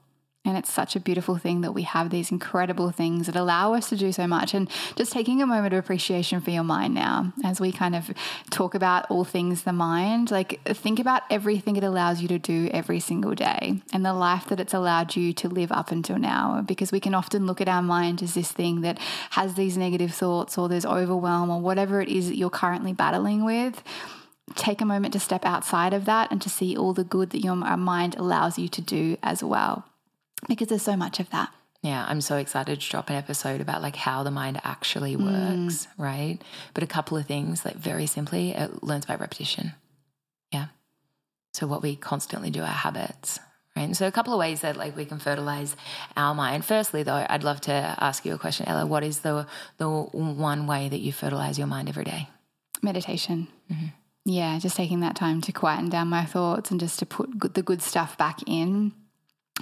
And 0.47 0.57
it's 0.57 0.71
such 0.71 0.95
a 0.95 1.01
beautiful 1.01 1.35
thing 1.35 1.59
that 1.59 1.73
we 1.73 1.81
have 1.81 2.09
these 2.09 2.31
incredible 2.31 2.89
things 2.91 3.25
that 3.25 3.35
allow 3.35 3.73
us 3.73 3.89
to 3.89 3.97
do 3.97 4.13
so 4.13 4.25
much. 4.27 4.53
And 4.53 4.69
just 4.95 5.11
taking 5.11 5.41
a 5.41 5.45
moment 5.45 5.73
of 5.73 5.79
appreciation 5.79 6.39
for 6.39 6.51
your 6.51 6.63
mind 6.63 6.93
now, 6.93 7.33
as 7.43 7.59
we 7.59 7.73
kind 7.73 7.93
of 7.93 8.09
talk 8.49 8.73
about 8.73 9.11
all 9.11 9.25
things 9.25 9.63
the 9.63 9.73
mind, 9.73 10.31
like 10.31 10.63
think 10.63 10.99
about 10.99 11.23
everything 11.29 11.75
it 11.75 11.83
allows 11.83 12.21
you 12.21 12.29
to 12.29 12.39
do 12.39 12.69
every 12.71 13.01
single 13.01 13.35
day 13.35 13.81
and 13.91 14.05
the 14.05 14.13
life 14.13 14.45
that 14.47 14.61
it's 14.61 14.73
allowed 14.73 15.17
you 15.17 15.33
to 15.33 15.49
live 15.49 15.69
up 15.69 15.91
until 15.91 16.17
now. 16.17 16.63
Because 16.65 16.93
we 16.93 17.01
can 17.01 17.13
often 17.13 17.45
look 17.45 17.59
at 17.59 17.67
our 17.67 17.81
mind 17.81 18.23
as 18.23 18.33
this 18.33 18.53
thing 18.53 18.79
that 18.81 18.99
has 19.31 19.55
these 19.55 19.77
negative 19.77 20.13
thoughts 20.13 20.57
or 20.57 20.69
there's 20.69 20.85
overwhelm 20.85 21.49
or 21.49 21.59
whatever 21.59 21.99
it 21.99 22.07
is 22.07 22.29
that 22.29 22.37
you're 22.37 22.49
currently 22.49 22.93
battling 22.93 23.43
with 23.43 23.83
take 24.55 24.79
a 24.79 24.85
moment 24.85 25.11
to 25.11 25.19
step 25.19 25.45
outside 25.45 25.93
of 25.93 26.05
that 26.05 26.31
and 26.31 26.41
to 26.41 26.49
see 26.49 26.75
all 26.75 26.93
the 26.93 27.03
good 27.03 27.31
that 27.31 27.43
your 27.43 27.55
mind 27.55 28.15
allows 28.15 28.57
you 28.57 28.69
to 28.69 28.81
do 28.81 29.17
as 29.21 29.43
well 29.43 29.85
because 30.47 30.67
there's 30.67 30.81
so 30.81 30.97
much 30.97 31.19
of 31.19 31.29
that 31.31 31.51
Yeah, 31.81 32.05
I'm 32.07 32.21
so 32.21 32.37
excited 32.37 32.81
to 32.81 32.89
drop 32.89 33.09
an 33.09 33.15
episode 33.15 33.61
about 33.61 33.81
like 33.81 33.95
how 33.95 34.23
the 34.23 34.31
mind 34.31 34.59
actually 34.63 35.15
mm. 35.15 35.23
works, 35.25 35.87
right? 35.97 36.39
But 36.73 36.83
a 36.83 36.87
couple 36.87 37.17
of 37.17 37.25
things, 37.25 37.63
like 37.65 37.75
very 37.75 38.07
simply, 38.07 38.51
it 38.51 38.83
learns 38.83 39.05
by 39.05 39.15
repetition. 39.15 39.73
Yeah. 40.51 40.67
So 41.53 41.67
what 41.67 41.81
we 41.81 41.95
constantly 41.95 42.49
do, 42.49 42.61
our 42.61 42.67
habits, 42.67 43.39
right? 43.75 43.83
And 43.83 43.95
so 43.95 44.07
a 44.07 44.11
couple 44.11 44.33
of 44.33 44.39
ways 44.39 44.61
that 44.61 44.75
like 44.75 44.95
we 44.95 45.05
can 45.05 45.19
fertilize 45.19 45.75
our 46.15 46.33
mind. 46.33 46.65
Firstly, 46.65 47.03
though, 47.03 47.25
I'd 47.29 47.43
love 47.43 47.61
to 47.61 47.71
ask 47.71 48.25
you 48.25 48.33
a 48.33 48.39
question, 48.39 48.67
Ella. 48.67 48.85
What 48.85 49.03
is 49.03 49.19
the 49.19 49.47
the 49.77 49.87
one 49.89 50.67
way 50.67 50.89
that 50.89 50.99
you 50.99 51.13
fertilize 51.13 51.57
your 51.57 51.67
mind 51.67 51.89
every 51.89 52.05
day? 52.05 52.27
meditation 52.81 53.47
mm-hmm. 53.71 53.87
yeah 54.25 54.57
just 54.59 54.75
taking 54.75 54.99
that 54.99 55.15
time 55.15 55.41
to 55.41 55.51
quieten 55.51 55.89
down 55.89 56.07
my 56.07 56.25
thoughts 56.25 56.71
and 56.71 56.79
just 56.79 56.99
to 56.99 57.05
put 57.05 57.37
good, 57.37 57.53
the 57.53 57.61
good 57.61 57.81
stuff 57.81 58.17
back 58.17 58.39
in 58.45 58.91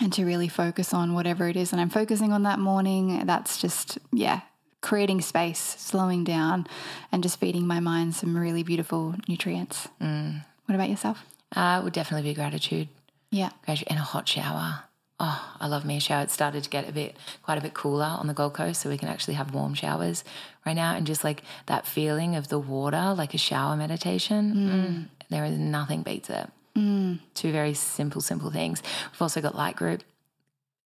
and 0.01 0.11
to 0.13 0.25
really 0.25 0.47
focus 0.47 0.93
on 0.93 1.13
whatever 1.13 1.47
it 1.47 1.55
is 1.55 1.71
and 1.71 1.79
i'm 1.81 1.89
focusing 1.89 2.31
on 2.33 2.43
that 2.43 2.59
morning 2.59 3.25
that's 3.25 3.57
just 3.61 3.97
yeah 4.11 4.41
creating 4.81 5.21
space 5.21 5.75
slowing 5.79 6.23
down 6.23 6.67
and 7.11 7.23
just 7.23 7.39
feeding 7.39 7.65
my 7.65 7.79
mind 7.79 8.13
some 8.15 8.35
really 8.37 8.63
beautiful 8.63 9.15
nutrients 9.27 9.87
what 9.99 10.75
about 10.75 10.89
yourself 10.89 11.23
Uh, 11.55 11.77
it 11.79 11.83
would 11.83 11.93
definitely 11.93 12.27
be 12.29 12.33
gratitude. 12.35 12.87
yeah 13.31 13.49
Gratitude 13.65 13.87
and 13.89 13.99
a 13.99 14.03
hot 14.03 14.27
shower. 14.27 14.83
Oh, 15.17 15.55
I 15.61 15.67
love 15.67 15.85
me 15.85 15.95
a 15.95 15.99
shower. 16.01 16.23
It 16.23 16.31
started 16.31 16.65
to 16.65 16.69
get 16.69 16.89
a 16.89 16.91
bit, 16.91 17.15
quite 17.41 17.57
a 17.57 17.61
bit 17.61 17.73
cooler 17.73 18.11
on 18.19 18.27
the 18.27 18.33
Gold 18.33 18.53
Coast, 18.53 18.81
so 18.81 18.89
we 18.89 18.97
can 18.97 19.07
actually 19.07 19.35
have 19.35 19.53
warm 19.53 19.73
showers 19.73 20.25
right 20.65 20.75
now. 20.75 20.93
And 20.93 21.07
just 21.07 21.23
like 21.23 21.41
that 21.67 21.87
feeling 21.87 22.35
of 22.35 22.49
the 22.49 22.59
water, 22.59 23.13
like 23.15 23.33
a 23.33 23.37
shower 23.37 23.77
meditation, 23.77 24.53
mm, 24.53 25.25
there 25.29 25.45
is 25.45 25.57
nothing 25.57 26.01
beats 26.03 26.29
it. 26.29 26.49
Two 26.75 27.51
very 27.51 27.73
simple, 27.73 28.21
simple 28.21 28.51
things. 28.51 28.83
We've 29.11 29.21
also 29.21 29.41
got 29.41 29.55
Light 29.55 29.75
Group. 29.75 30.03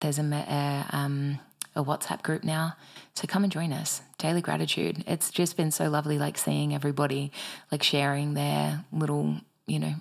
There's 0.00 0.18
a, 0.18 0.22
a, 0.22 0.86
um, 0.90 1.40
a 1.74 1.82
WhatsApp 1.82 2.22
group 2.22 2.44
now. 2.44 2.76
So 3.14 3.26
come 3.26 3.42
and 3.42 3.52
join 3.52 3.72
us. 3.72 4.00
Daily 4.18 4.40
gratitude. 4.40 5.04
It's 5.06 5.30
just 5.30 5.56
been 5.56 5.70
so 5.70 5.88
lovely, 5.88 6.18
like 6.18 6.38
seeing 6.38 6.74
everybody 6.74 7.32
like 7.70 7.82
sharing 7.82 8.34
their 8.34 8.84
little, 8.92 9.36
you 9.66 9.78
know, 9.78 9.94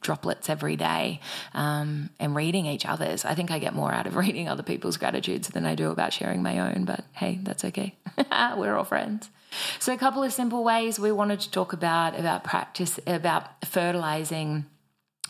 droplets 0.00 0.50
every 0.50 0.76
day 0.76 1.20
um, 1.54 2.10
and 2.18 2.34
reading 2.34 2.66
each 2.66 2.84
other's. 2.84 3.24
I 3.24 3.34
think 3.34 3.50
I 3.50 3.58
get 3.58 3.74
more 3.74 3.92
out 3.92 4.06
of 4.06 4.16
reading 4.24 4.48
other 4.48 4.62
people's 4.62 4.96
gratitudes 4.96 5.48
than 5.48 5.66
I 5.66 5.74
do 5.74 5.90
about 5.90 6.12
sharing 6.12 6.42
my 6.42 6.58
own, 6.58 6.84
but 6.84 7.04
hey, 7.12 7.38
that's 7.42 7.64
okay. 7.64 7.96
We're 8.56 8.76
all 8.76 8.84
friends. 8.84 9.30
So 9.78 9.94
a 9.94 9.98
couple 9.98 10.22
of 10.22 10.32
simple 10.32 10.62
ways 10.62 10.98
we 10.98 11.10
wanted 11.10 11.40
to 11.40 11.50
talk 11.50 11.72
about 11.72 12.18
about 12.18 12.44
practice 12.44 13.00
about 13.06 13.64
fertilizing 13.64 14.66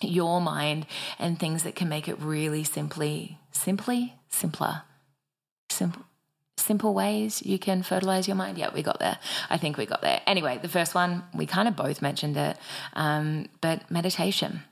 your 0.03 0.41
mind 0.41 0.87
and 1.19 1.39
things 1.39 1.63
that 1.63 1.75
can 1.75 1.89
make 1.89 2.09
it 2.09 2.21
really 2.21 2.65
simply 2.65 3.39
simply 3.53 4.15
simpler 4.31 4.83
simple 5.71 6.03
simple 6.57 6.93
ways 6.93 7.43
you 7.45 7.59
can 7.59 7.83
fertilize 7.83 8.29
your 8.29 8.37
mind. 8.37 8.59
Yeah, 8.59 8.71
we 8.75 8.83
got 8.83 8.99
there. 8.99 9.19
I 9.49 9.57
think 9.57 9.77
we 9.77 9.87
got 9.87 10.03
there. 10.03 10.21
Anyway, 10.27 10.59
the 10.61 10.69
first 10.69 10.95
one, 10.95 11.23
we 11.35 11.47
kind 11.47 11.69
of 11.69 11.77
both 11.77 12.03
mentioned 12.03 12.37
it, 12.37 12.59
um, 12.95 13.47
but 13.61 13.91
meditation, 13.91 14.63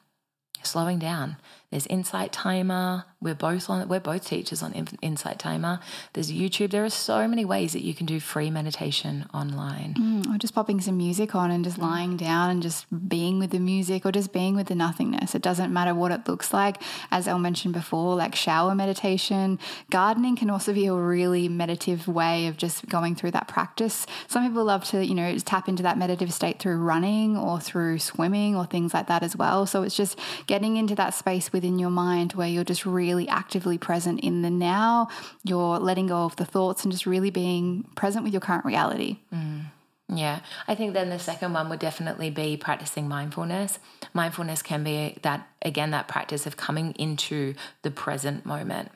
slowing 0.62 0.98
down. 0.98 1.36
There's 1.70 1.86
Insight 1.86 2.32
Timer. 2.32 3.04
We're 3.26 3.34
both 3.34 3.68
on. 3.68 3.88
We're 3.88 3.98
both 3.98 4.24
teachers 4.24 4.62
on 4.62 4.72
Insight 5.02 5.40
Timer. 5.40 5.80
There's 6.12 6.30
YouTube. 6.30 6.70
There 6.70 6.84
are 6.84 6.90
so 6.90 7.26
many 7.26 7.44
ways 7.44 7.72
that 7.72 7.82
you 7.82 7.92
can 7.92 8.06
do 8.06 8.20
free 8.20 8.52
meditation 8.52 9.26
online. 9.34 9.94
Mm, 9.98 10.32
or 10.32 10.38
just 10.38 10.54
popping 10.54 10.80
some 10.80 10.96
music 10.96 11.34
on 11.34 11.50
and 11.50 11.64
just 11.64 11.76
lying 11.76 12.16
down 12.16 12.50
and 12.50 12.62
just 12.62 12.86
being 13.08 13.40
with 13.40 13.50
the 13.50 13.58
music, 13.58 14.06
or 14.06 14.12
just 14.12 14.32
being 14.32 14.54
with 14.54 14.68
the 14.68 14.76
nothingness. 14.76 15.34
It 15.34 15.42
doesn't 15.42 15.72
matter 15.72 15.92
what 15.92 16.12
it 16.12 16.28
looks 16.28 16.52
like. 16.52 16.80
As 17.10 17.26
Elle 17.26 17.40
mentioned 17.40 17.74
before, 17.74 18.14
like 18.14 18.36
shower 18.36 18.76
meditation, 18.76 19.58
gardening 19.90 20.36
can 20.36 20.48
also 20.48 20.72
be 20.72 20.86
a 20.86 20.94
really 20.94 21.48
meditative 21.48 22.06
way 22.06 22.46
of 22.46 22.56
just 22.56 22.88
going 22.88 23.16
through 23.16 23.32
that 23.32 23.48
practice. 23.48 24.06
Some 24.28 24.46
people 24.46 24.62
love 24.62 24.84
to, 24.84 25.04
you 25.04 25.16
know, 25.16 25.36
tap 25.38 25.66
into 25.66 25.82
that 25.82 25.98
meditative 25.98 26.32
state 26.32 26.60
through 26.60 26.76
running 26.76 27.36
or 27.36 27.58
through 27.58 27.98
swimming 27.98 28.54
or 28.54 28.66
things 28.66 28.94
like 28.94 29.08
that 29.08 29.24
as 29.24 29.34
well. 29.34 29.66
So 29.66 29.82
it's 29.82 29.96
just 29.96 30.16
getting 30.46 30.76
into 30.76 30.94
that 30.94 31.12
space 31.12 31.52
within 31.52 31.80
your 31.80 31.90
mind 31.90 32.34
where 32.34 32.46
you're 32.46 32.62
just 32.62 32.86
really 32.86 33.15
actively 33.24 33.78
present 33.78 34.20
in 34.20 34.42
the 34.42 34.50
now. 34.50 35.08
You're 35.44 35.78
letting 35.78 36.08
go 36.08 36.24
of 36.24 36.36
the 36.36 36.44
thoughts 36.44 36.84
and 36.84 36.92
just 36.92 37.06
really 37.06 37.30
being 37.30 37.84
present 37.94 38.24
with 38.24 38.32
your 38.32 38.40
current 38.40 38.64
reality. 38.64 39.18
Mm. 39.32 39.66
Yeah, 40.08 40.40
I 40.68 40.76
think 40.76 40.94
then 40.94 41.10
the 41.10 41.18
second 41.18 41.52
one 41.52 41.68
would 41.68 41.80
definitely 41.80 42.30
be 42.30 42.56
practicing 42.56 43.08
mindfulness. 43.08 43.80
Mindfulness 44.14 44.62
can 44.62 44.84
be 44.84 45.18
that, 45.22 45.48
again, 45.62 45.90
that 45.90 46.06
practice 46.06 46.46
of 46.46 46.56
coming 46.56 46.92
into 46.92 47.54
the 47.82 47.90
present 47.90 48.46
moment, 48.46 48.90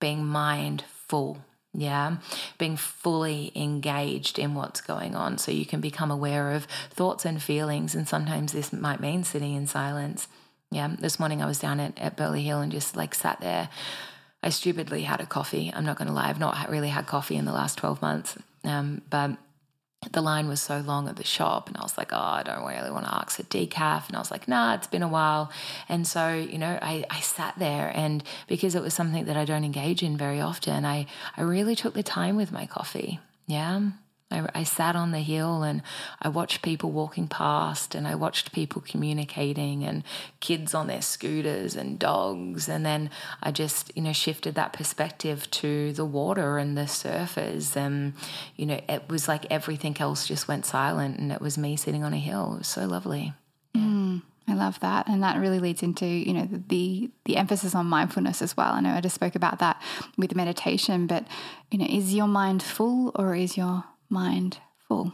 being 0.00 0.24
mindful. 0.24 1.38
Yeah, 1.78 2.16
being 2.56 2.78
fully 2.78 3.52
engaged 3.54 4.38
in 4.38 4.54
what's 4.54 4.80
going 4.80 5.14
on 5.14 5.36
so 5.36 5.52
you 5.52 5.66
can 5.66 5.82
become 5.82 6.10
aware 6.10 6.52
of 6.52 6.64
thoughts 6.88 7.26
and 7.26 7.42
feelings. 7.42 7.94
And 7.94 8.08
sometimes 8.08 8.54
this 8.54 8.72
might 8.72 8.98
mean 8.98 9.24
sitting 9.24 9.54
in 9.54 9.66
silence 9.66 10.26
yeah, 10.70 10.94
this 10.98 11.18
morning 11.18 11.42
I 11.42 11.46
was 11.46 11.58
down 11.58 11.80
at, 11.80 11.98
at 11.98 12.16
Burleigh 12.16 12.40
Hill 12.40 12.60
and 12.60 12.72
just 12.72 12.96
like 12.96 13.14
sat 13.14 13.40
there. 13.40 13.68
I 14.42 14.50
stupidly 14.50 15.02
had 15.02 15.20
a 15.20 15.26
coffee. 15.26 15.72
I'm 15.74 15.84
not 15.84 15.96
going 15.96 16.08
to 16.08 16.14
lie. 16.14 16.28
I've 16.28 16.38
not 16.38 16.70
really 16.70 16.88
had 16.88 17.06
coffee 17.06 17.36
in 17.36 17.44
the 17.44 17.52
last 17.52 17.78
12 17.78 18.02
months. 18.02 18.36
Um, 18.64 19.02
but 19.10 19.36
the 20.12 20.20
line 20.20 20.48
was 20.48 20.60
so 20.60 20.78
long 20.78 21.08
at 21.08 21.16
the 21.16 21.24
shop 21.24 21.68
and 21.68 21.76
I 21.76 21.82
was 21.82 21.96
like, 21.96 22.12
oh, 22.12 22.16
I 22.16 22.42
don't 22.42 22.64
really 22.64 22.90
want 22.90 23.06
to 23.06 23.14
ask 23.14 23.36
for 23.36 23.42
decaf. 23.44 24.08
And 24.08 24.16
I 24.16 24.18
was 24.18 24.30
like, 24.30 24.46
nah, 24.46 24.74
it's 24.74 24.86
been 24.86 25.02
a 25.02 25.08
while. 25.08 25.50
And 25.88 26.06
so, 26.06 26.34
you 26.34 26.58
know, 26.58 26.78
I, 26.80 27.04
I 27.10 27.20
sat 27.20 27.58
there 27.58 27.90
and 27.94 28.22
because 28.46 28.74
it 28.74 28.82
was 28.82 28.94
something 28.94 29.24
that 29.24 29.36
I 29.36 29.44
don't 29.44 29.64
engage 29.64 30.02
in 30.02 30.16
very 30.16 30.40
often, 30.40 30.84
I, 30.84 31.06
I 31.36 31.42
really 31.42 31.74
took 31.74 31.94
the 31.94 32.02
time 32.02 32.36
with 32.36 32.52
my 32.52 32.66
coffee. 32.66 33.20
Yeah. 33.46 33.80
I, 34.30 34.46
I, 34.54 34.62
sat 34.64 34.96
on 34.96 35.12
the 35.12 35.20
hill 35.20 35.62
and 35.62 35.82
I 36.20 36.28
watched 36.28 36.62
people 36.62 36.90
walking 36.90 37.28
past 37.28 37.94
and 37.94 38.08
I 38.08 38.16
watched 38.16 38.52
people 38.52 38.82
communicating 38.82 39.84
and 39.84 40.02
kids 40.40 40.74
on 40.74 40.88
their 40.88 41.02
scooters 41.02 41.76
and 41.76 41.96
dogs. 41.96 42.68
And 42.68 42.84
then 42.84 43.10
I 43.40 43.52
just, 43.52 43.92
you 43.94 44.02
know, 44.02 44.12
shifted 44.12 44.56
that 44.56 44.72
perspective 44.72 45.48
to 45.52 45.92
the 45.92 46.04
water 46.04 46.58
and 46.58 46.76
the 46.76 46.82
surfers. 46.82 47.76
And, 47.76 48.14
you 48.56 48.66
know, 48.66 48.80
it 48.88 49.08
was 49.08 49.28
like 49.28 49.46
everything 49.48 49.96
else 50.00 50.26
just 50.26 50.48
went 50.48 50.66
silent 50.66 51.18
and 51.18 51.30
it 51.30 51.40
was 51.40 51.56
me 51.56 51.76
sitting 51.76 52.02
on 52.02 52.12
a 52.12 52.18
hill. 52.18 52.54
It 52.54 52.58
was 52.58 52.68
so 52.68 52.86
lovely. 52.86 53.32
Mm. 53.76 54.22
I 54.48 54.54
love 54.54 54.78
that, 54.78 55.08
and 55.08 55.24
that 55.24 55.40
really 55.40 55.58
leads 55.58 55.82
into 55.82 56.06
you 56.06 56.32
know 56.32 56.48
the 56.68 57.10
the 57.24 57.36
emphasis 57.36 57.74
on 57.74 57.86
mindfulness 57.86 58.40
as 58.40 58.56
well. 58.56 58.74
I 58.74 58.80
know 58.80 58.90
I 58.90 59.00
just 59.00 59.16
spoke 59.16 59.34
about 59.34 59.58
that 59.58 59.82
with 60.16 60.36
meditation, 60.36 61.08
but 61.08 61.26
you 61.72 61.78
know, 61.78 61.86
is 61.86 62.14
your 62.14 62.28
mind 62.28 62.62
full 62.62 63.10
or 63.16 63.34
is 63.34 63.56
your 63.56 63.82
mind 64.08 64.58
full, 64.88 65.12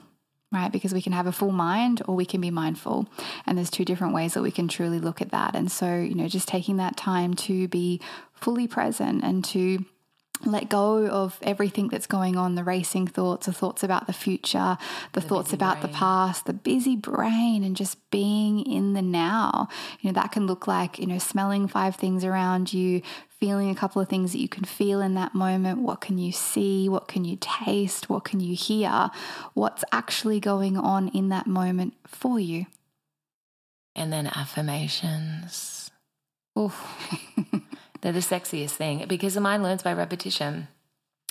right? 0.51 0.71
Because 0.71 0.93
we 0.93 1.03
can 1.03 1.13
have 1.13 1.27
a 1.27 1.33
full 1.33 1.53
mind 1.53 2.03
or 2.07 2.15
we 2.15 2.25
can 2.25 2.41
be 2.41 2.51
mindful. 2.51 3.09
And 3.47 3.57
there's 3.57 3.71
two 3.71 3.85
different 3.85 4.15
ways 4.15 4.35
that 4.35 4.43
we 4.43 4.51
can 4.51 4.69
truly 4.69 4.99
look 4.99 5.21
at 5.21 5.31
that. 5.31 5.55
And 5.55 5.71
so, 5.71 5.97
you 5.97 6.15
know, 6.15 6.29
just 6.29 6.49
taking 6.49 6.77
that 6.77 6.97
time 6.97 7.35
to 7.35 7.69
be 7.69 8.01
fully 8.35 8.67
present 8.67 9.23
and 9.23 9.45
to 9.47 9.85
let 10.45 10.69
go 10.69 11.07
of 11.07 11.39
everything 11.43 11.89
that's 11.89 12.07
going 12.07 12.37
on 12.37 12.55
the 12.55 12.65
racing 12.65 13.07
thoughts, 13.07 13.47
the 13.47 13.53
thoughts 13.53 13.83
about 13.83 14.07
the 14.07 14.13
future, 14.13 14.77
the, 15.13 15.21
the 15.21 15.27
thoughts 15.27 15.53
about 15.53 15.81
brain. 15.81 15.93
the 15.93 15.99
past, 15.99 16.47
the 16.47 16.53
busy 16.53 16.97
brain, 16.97 17.65
and 17.65 17.77
just 17.77 17.99
being 18.11 18.65
in 18.65 18.93
the 18.93 19.03
now. 19.03 19.69
You 20.01 20.11
know, 20.11 20.21
that 20.21 20.33
can 20.33 20.47
look 20.47 20.67
like, 20.67 20.99
you 20.99 21.07
know, 21.07 21.19
smelling 21.19 21.69
five 21.69 21.97
things 21.97 22.25
around 22.25 22.73
you, 22.73 23.03
feeling 23.29 23.71
a 23.71 23.75
couple 23.75 24.01
of 24.01 24.09
things 24.09 24.33
that 24.33 24.39
you 24.39 24.49
can 24.49 24.65
feel 24.65 25.01
in 25.01 25.15
that 25.15 25.35
moment. 25.35 25.81
What 25.81 26.01
can 26.01 26.19
you 26.19 26.33
see? 26.33 26.89
What 26.89 27.09
can 27.09 27.25
you 27.25 27.37
taste? 27.41 28.09
What 28.09 28.25
can 28.25 28.41
you 28.41 28.55
hear? 28.55 29.11
What's 29.55 29.85
actually 29.93 30.41
going 30.41 30.77
on 30.77 31.09
in 31.09 31.29
that 31.31 31.47
moment 31.47 31.95
for 32.07 32.39
you? 32.39 32.67
And 33.95 34.13
then 34.13 34.27
affirmations. 34.27 35.91
Oof. 36.59 36.87
They're 38.03 38.13
the 38.13 38.21
sexiest 38.21 38.73
thing 38.73 39.07
because 39.09 39.35
the 39.35 39.41
mind 39.41 39.63
learns 39.63 39.83
by 39.83 39.93
repetition. 39.95 40.69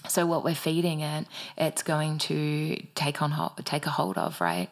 So 0.08 0.26
what 0.26 0.44
we're 0.44 0.56
feeding 0.56 1.02
it, 1.02 1.28
it's 1.58 1.84
going 1.84 2.18
to 2.20 2.82
take 2.96 3.22
on 3.22 3.32
hold, 3.32 3.64
take 3.64 3.86
a 3.86 3.92
hold 3.92 4.18
of, 4.18 4.42
right? 4.42 4.70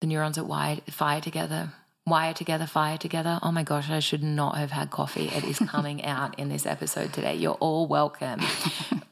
The 0.00 0.06
neurons 0.06 0.36
that 0.36 0.44
wire, 0.44 0.78
fire 0.88 1.20
together 1.20 1.72
wire 2.08 2.34
together, 2.34 2.66
fire 2.66 2.98
together. 2.98 3.38
Oh 3.42 3.52
my 3.52 3.62
gosh, 3.62 3.90
I 3.90 4.00
should 4.00 4.22
not 4.22 4.56
have 4.56 4.70
had 4.70 4.90
coffee. 4.90 5.28
It 5.28 5.44
is 5.44 5.58
coming 5.58 6.04
out 6.04 6.38
in 6.38 6.48
this 6.48 6.66
episode 6.66 7.12
today. 7.12 7.34
You're 7.34 7.54
all 7.54 7.86
welcome. 7.86 8.40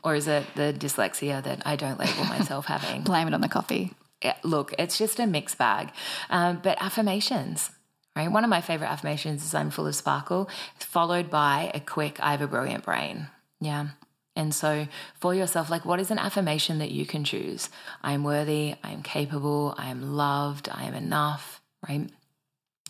or 0.03 0.15
is 0.15 0.27
it 0.27 0.45
the 0.55 0.75
dyslexia 0.77 1.43
that 1.43 1.63
I 1.65 1.77
don't 1.77 1.99
label 1.99 2.25
myself 2.25 2.67
having? 2.67 3.03
Blame 3.05 3.29
it 3.29 3.35
on 3.35 3.41
the 3.41 3.49
coffee. 3.49 3.93
Yeah, 4.25 4.37
look, 4.43 4.75
it's 4.79 4.99
just 4.99 5.21
a 5.21 5.27
mixed 5.27 5.59
bag. 5.59 5.91
Um, 6.31 6.61
but 6.63 6.81
affirmations, 6.81 7.71
right? 8.17 8.33
One 8.33 8.43
of 8.43 8.51
my 8.51 8.61
favorite 8.61 8.89
affirmations 8.89 9.45
is 9.45 9.55
I'm 9.55 9.71
full 9.71 9.87
of 9.87 9.95
sparkle, 9.95 10.49
followed 10.79 11.31
by 11.31 11.71
a 11.75 11.81
quick 11.81 12.19
I 12.21 12.33
have 12.33 12.43
a 12.43 12.49
brilliant 12.49 12.85
brain. 12.85 13.29
Yeah. 13.61 13.89
And 14.35 14.55
so, 14.55 14.89
for 15.19 15.35
yourself, 15.35 15.71
like, 15.71 15.85
what 15.85 16.01
is 16.01 16.11
an 16.11 16.19
affirmation 16.19 16.79
that 16.79 16.91
you 16.91 17.07
can 17.07 17.25
choose? 17.25 17.71
I 18.03 18.13
am 18.13 18.25
worthy, 18.25 18.75
I 18.83 18.91
am 18.91 19.03
capable, 19.03 19.75
I 19.79 19.89
am 19.89 20.15
loved, 20.15 20.69
I 20.71 20.85
am 20.85 20.95
enough, 20.95 21.63
right? 21.89 22.11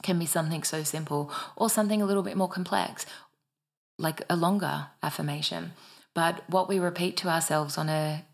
can 0.02 0.18
be 0.18 0.26
something 0.26 0.62
so 0.62 0.82
simple 0.84 1.30
or 1.56 1.68
something 1.68 2.00
a 2.00 2.06
little 2.06 2.22
bit 2.22 2.36
more 2.36 2.48
complex, 2.48 3.04
like 3.98 4.22
a 4.30 4.36
longer 4.36 4.86
affirmation. 5.02 5.72
But 6.14 6.42
what 6.48 6.68
we 6.68 6.78
repeat 6.78 7.16
to 7.18 7.28
ourselves 7.28 7.76
on 7.76 7.88
a, 7.88 8.24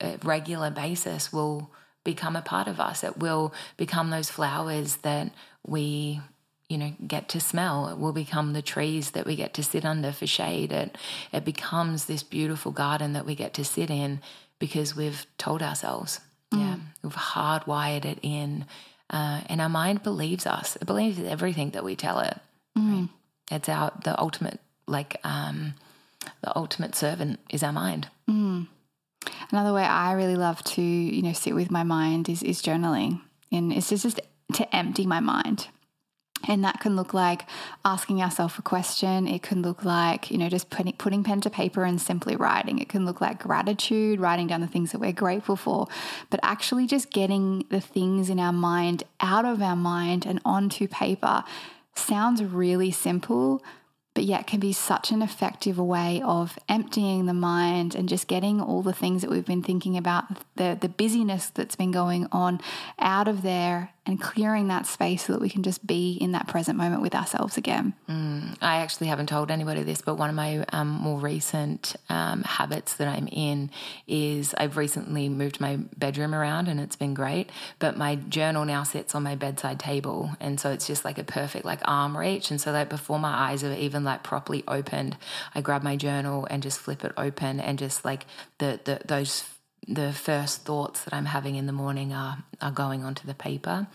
a 0.00 0.18
regular 0.22 0.70
basis 0.70 1.32
will 1.32 1.70
become 2.04 2.36
a 2.36 2.42
part 2.42 2.68
of 2.68 2.78
us. 2.78 3.02
It 3.02 3.18
will 3.18 3.52
become 3.76 4.10
those 4.10 4.30
flowers 4.30 4.96
that 4.96 5.32
we 5.66 6.20
you 6.68 6.78
know 6.78 6.94
get 7.06 7.28
to 7.28 7.40
smell 7.40 7.88
it 7.88 7.98
will 7.98 8.12
become 8.12 8.54
the 8.54 8.62
trees 8.62 9.10
that 9.10 9.26
we 9.26 9.36
get 9.36 9.52
to 9.52 9.62
sit 9.62 9.84
under 9.84 10.10
for 10.10 10.26
shade 10.26 10.72
it 10.72 10.96
it 11.30 11.44
becomes 11.44 12.06
this 12.06 12.22
beautiful 12.22 12.72
garden 12.72 13.12
that 13.12 13.26
we 13.26 13.34
get 13.34 13.52
to 13.52 13.62
sit 13.62 13.90
in 13.90 14.18
because 14.58 14.96
we've 14.96 15.26
told 15.36 15.62
ourselves 15.62 16.20
mm. 16.50 16.60
yeah 16.60 16.76
we've 17.02 17.14
hardwired 17.14 18.06
it 18.06 18.18
in 18.22 18.64
uh, 19.10 19.40
and 19.46 19.60
our 19.60 19.68
mind 19.68 20.02
believes 20.02 20.46
us. 20.46 20.76
It 20.76 20.86
believes 20.86 21.18
everything 21.20 21.70
that 21.70 21.84
we 21.84 21.96
tell 21.96 22.20
it. 22.20 22.38
Mm. 22.76 23.00
Right? 23.00 23.08
It's 23.50 23.68
our 23.68 23.92
the 24.02 24.18
ultimate 24.18 24.60
like 24.86 25.20
um, 25.24 25.74
the 26.42 26.56
ultimate 26.56 26.94
servant 26.94 27.40
is 27.50 27.62
our 27.62 27.72
mind. 27.72 28.08
Mm. 28.28 28.68
Another 29.50 29.72
way 29.72 29.84
I 29.84 30.12
really 30.12 30.36
love 30.36 30.62
to 30.64 30.82
you 30.82 31.22
know 31.22 31.32
sit 31.32 31.54
with 31.54 31.70
my 31.70 31.82
mind 31.82 32.28
is 32.28 32.42
is 32.42 32.62
journaling, 32.62 33.20
and 33.50 33.72
it's 33.72 33.90
just, 33.90 34.02
just 34.02 34.20
to 34.54 34.76
empty 34.76 35.06
my 35.06 35.20
mind. 35.20 35.68
And 36.46 36.64
that 36.64 36.80
can 36.80 36.96
look 36.96 37.14
like 37.14 37.46
asking 37.84 38.22
ourselves 38.22 38.58
a 38.58 38.62
question. 38.62 39.26
It 39.26 39.42
can 39.42 39.62
look 39.62 39.84
like, 39.84 40.30
you 40.30 40.38
know, 40.38 40.48
just 40.48 40.70
putting, 40.70 40.92
putting 40.94 41.24
pen 41.24 41.40
to 41.42 41.50
paper 41.50 41.84
and 41.84 42.00
simply 42.00 42.36
writing. 42.36 42.78
It 42.78 42.88
can 42.88 43.06
look 43.06 43.20
like 43.20 43.42
gratitude, 43.42 44.20
writing 44.20 44.46
down 44.46 44.60
the 44.60 44.66
things 44.66 44.92
that 44.92 44.98
we're 44.98 45.12
grateful 45.12 45.56
for, 45.56 45.86
but 46.30 46.40
actually 46.42 46.86
just 46.86 47.10
getting 47.10 47.64
the 47.70 47.80
things 47.80 48.28
in 48.28 48.38
our 48.38 48.52
mind 48.52 49.04
out 49.20 49.44
of 49.44 49.62
our 49.62 49.76
mind 49.76 50.26
and 50.26 50.40
onto 50.44 50.86
paper 50.86 51.44
sounds 51.94 52.42
really 52.42 52.90
simple, 52.90 53.62
but 54.14 54.24
yet 54.24 54.46
can 54.46 54.60
be 54.60 54.72
such 54.72 55.10
an 55.10 55.22
effective 55.22 55.78
way 55.78 56.22
of 56.24 56.58
emptying 56.68 57.26
the 57.26 57.34
mind 57.34 57.94
and 57.94 58.08
just 58.08 58.28
getting 58.28 58.60
all 58.60 58.82
the 58.82 58.92
things 58.92 59.22
that 59.22 59.30
we've 59.30 59.44
been 59.44 59.62
thinking 59.62 59.96
about, 59.96 60.24
the, 60.56 60.78
the 60.80 60.88
busyness 60.88 61.50
that's 61.50 61.76
been 61.76 61.90
going 61.90 62.28
on 62.32 62.60
out 62.98 63.28
of 63.28 63.42
there 63.42 63.93
and 64.06 64.20
clearing 64.20 64.68
that 64.68 64.86
space 64.86 65.24
so 65.24 65.32
that 65.32 65.40
we 65.40 65.48
can 65.48 65.62
just 65.62 65.86
be 65.86 66.12
in 66.20 66.32
that 66.32 66.46
present 66.46 66.76
moment 66.76 67.00
with 67.00 67.14
ourselves 67.14 67.56
again. 67.56 67.94
Mm, 68.08 68.56
I 68.60 68.76
actually 68.76 69.06
haven't 69.06 69.28
told 69.28 69.50
anybody 69.50 69.82
this, 69.82 70.02
but 70.02 70.16
one 70.16 70.28
of 70.28 70.36
my 70.36 70.64
um, 70.72 70.88
more 70.88 71.18
recent 71.18 71.96
um, 72.10 72.42
habits 72.42 72.94
that 72.96 73.08
I'm 73.08 73.28
in 73.28 73.70
is 74.06 74.54
I've 74.58 74.76
recently 74.76 75.30
moved 75.30 75.58
my 75.58 75.76
bedroom 75.96 76.34
around 76.34 76.68
and 76.68 76.80
it's 76.80 76.96
been 76.96 77.14
great. 77.14 77.48
But 77.78 77.96
my 77.96 78.16
journal 78.16 78.66
now 78.66 78.82
sits 78.82 79.14
on 79.14 79.22
my 79.22 79.36
bedside 79.36 79.80
table, 79.80 80.30
and 80.38 80.60
so 80.60 80.70
it's 80.70 80.86
just 80.86 81.04
like 81.04 81.18
a 81.18 81.24
perfect 81.24 81.64
like 81.64 81.80
arm 81.84 82.16
reach. 82.16 82.50
And 82.50 82.60
so 82.60 82.72
like 82.72 82.90
before 82.90 83.18
my 83.18 83.50
eyes 83.50 83.64
are 83.64 83.72
even 83.72 84.04
like 84.04 84.22
properly 84.22 84.64
opened, 84.68 85.16
I 85.54 85.62
grab 85.62 85.82
my 85.82 85.96
journal 85.96 86.46
and 86.50 86.62
just 86.62 86.78
flip 86.78 87.04
it 87.04 87.12
open, 87.16 87.58
and 87.58 87.78
just 87.78 88.04
like 88.04 88.26
the, 88.58 88.80
the 88.84 89.00
those 89.04 89.44
the 89.86 90.12
first 90.12 90.62
thoughts 90.62 91.04
that 91.04 91.12
I'm 91.12 91.26
having 91.26 91.56
in 91.56 91.66
the 91.66 91.72
morning 91.72 92.12
are 92.12 92.38
are 92.60 92.70
going 92.70 93.04
onto 93.04 93.26
the 93.26 93.34
paper. 93.34 93.86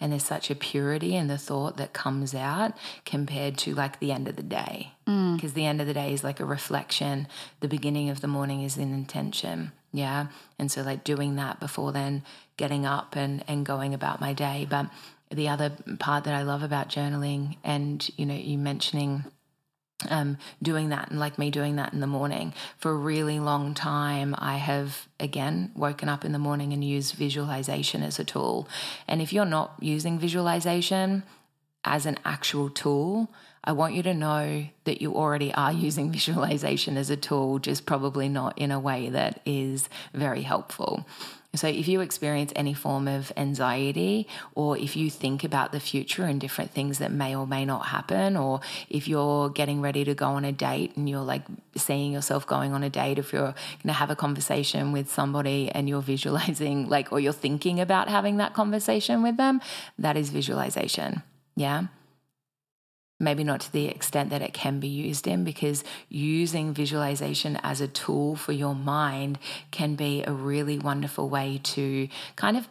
And 0.00 0.12
there's 0.12 0.24
such 0.24 0.50
a 0.50 0.54
purity 0.54 1.14
in 1.14 1.28
the 1.28 1.38
thought 1.38 1.76
that 1.78 1.92
comes 1.92 2.34
out 2.34 2.72
compared 3.04 3.56
to 3.58 3.74
like 3.74 4.00
the 4.00 4.12
end 4.12 4.28
of 4.28 4.36
the 4.36 4.42
day. 4.42 4.92
Because 5.04 5.52
mm. 5.52 5.54
the 5.54 5.66
end 5.66 5.80
of 5.80 5.86
the 5.86 5.94
day 5.94 6.12
is 6.12 6.24
like 6.24 6.40
a 6.40 6.44
reflection. 6.44 7.28
The 7.60 7.68
beginning 7.68 8.10
of 8.10 8.20
the 8.20 8.28
morning 8.28 8.62
is 8.62 8.76
an 8.76 8.92
intention. 8.92 9.72
Yeah? 9.92 10.26
And 10.58 10.70
so 10.70 10.82
like 10.82 11.04
doing 11.04 11.36
that 11.36 11.60
before 11.60 11.92
then 11.92 12.22
getting 12.56 12.84
up 12.84 13.16
and 13.16 13.42
and 13.48 13.64
going 13.64 13.94
about 13.94 14.20
my 14.20 14.32
day. 14.34 14.66
But 14.68 14.90
the 15.30 15.48
other 15.48 15.72
part 15.98 16.24
that 16.24 16.34
I 16.34 16.42
love 16.42 16.62
about 16.62 16.88
journaling 16.88 17.56
and 17.64 18.08
you 18.16 18.26
know 18.26 18.34
you 18.34 18.58
mentioning 18.58 19.24
um, 20.08 20.38
doing 20.62 20.90
that 20.90 21.10
and 21.10 21.18
like 21.18 21.38
me 21.38 21.50
doing 21.50 21.76
that 21.76 21.92
in 21.92 22.00
the 22.00 22.06
morning. 22.06 22.54
For 22.78 22.92
a 22.92 22.96
really 22.96 23.40
long 23.40 23.74
time 23.74 24.34
i 24.38 24.56
have 24.56 25.08
again 25.18 25.72
woken 25.74 26.08
up 26.08 26.24
in 26.24 26.32
the 26.32 26.38
morning 26.38 26.72
and 26.72 26.84
used 26.84 27.14
visualization 27.14 28.02
as 28.02 28.18
a 28.18 28.24
tool. 28.24 28.68
And 29.06 29.20
if 29.20 29.32
you're 29.32 29.44
not 29.44 29.74
using 29.80 30.18
visualization 30.18 31.24
as 31.84 32.06
an 32.06 32.18
actual 32.24 32.68
tool 32.68 33.30
i 33.64 33.72
want 33.72 33.94
you 33.94 34.02
to 34.02 34.12
know 34.12 34.66
that 34.84 35.00
you 35.00 35.14
already 35.14 35.52
are 35.54 35.72
using 35.88 36.10
visualization 36.10 36.96
as 36.96 37.08
a 37.08 37.16
tool 37.16 37.58
just 37.58 37.86
probably 37.86 38.28
not 38.28 38.56
in 38.58 38.70
a 38.70 38.80
way 38.80 39.08
that 39.08 39.40
is 39.46 39.88
very 40.12 40.42
helpful 40.42 41.06
so, 41.54 41.66
if 41.66 41.88
you 41.88 42.02
experience 42.02 42.52
any 42.54 42.74
form 42.74 43.08
of 43.08 43.32
anxiety, 43.36 44.28
or 44.54 44.76
if 44.76 44.96
you 44.96 45.08
think 45.08 45.44
about 45.44 45.72
the 45.72 45.80
future 45.80 46.24
and 46.24 46.38
different 46.38 46.72
things 46.72 46.98
that 46.98 47.10
may 47.10 47.34
or 47.34 47.46
may 47.46 47.64
not 47.64 47.86
happen, 47.86 48.36
or 48.36 48.60
if 48.90 49.08
you're 49.08 49.48
getting 49.48 49.80
ready 49.80 50.04
to 50.04 50.14
go 50.14 50.26
on 50.26 50.44
a 50.44 50.52
date 50.52 50.94
and 50.94 51.08
you're 51.08 51.22
like 51.22 51.42
seeing 51.74 52.12
yourself 52.12 52.46
going 52.46 52.74
on 52.74 52.82
a 52.82 52.90
date, 52.90 53.18
if 53.18 53.32
you're 53.32 53.40
going 53.42 53.86
to 53.86 53.92
have 53.94 54.10
a 54.10 54.16
conversation 54.16 54.92
with 54.92 55.10
somebody 55.10 55.70
and 55.70 55.88
you're 55.88 56.02
visualizing, 56.02 56.86
like, 56.88 57.12
or 57.12 57.18
you're 57.18 57.32
thinking 57.32 57.80
about 57.80 58.10
having 58.10 58.36
that 58.36 58.52
conversation 58.52 59.22
with 59.22 59.38
them, 59.38 59.62
that 59.98 60.18
is 60.18 60.28
visualization. 60.28 61.22
Yeah 61.56 61.86
maybe 63.18 63.44
not 63.44 63.60
to 63.60 63.72
the 63.72 63.86
extent 63.86 64.30
that 64.30 64.42
it 64.42 64.52
can 64.52 64.80
be 64.80 64.88
used 64.88 65.26
in, 65.26 65.44
because 65.44 65.84
using 66.08 66.72
visualization 66.72 67.58
as 67.62 67.80
a 67.80 67.88
tool 67.88 68.36
for 68.36 68.52
your 68.52 68.74
mind 68.74 69.38
can 69.70 69.94
be 69.94 70.22
a 70.24 70.32
really 70.32 70.78
wonderful 70.78 71.28
way 71.28 71.60
to 71.62 72.08
kind 72.36 72.56
of 72.56 72.68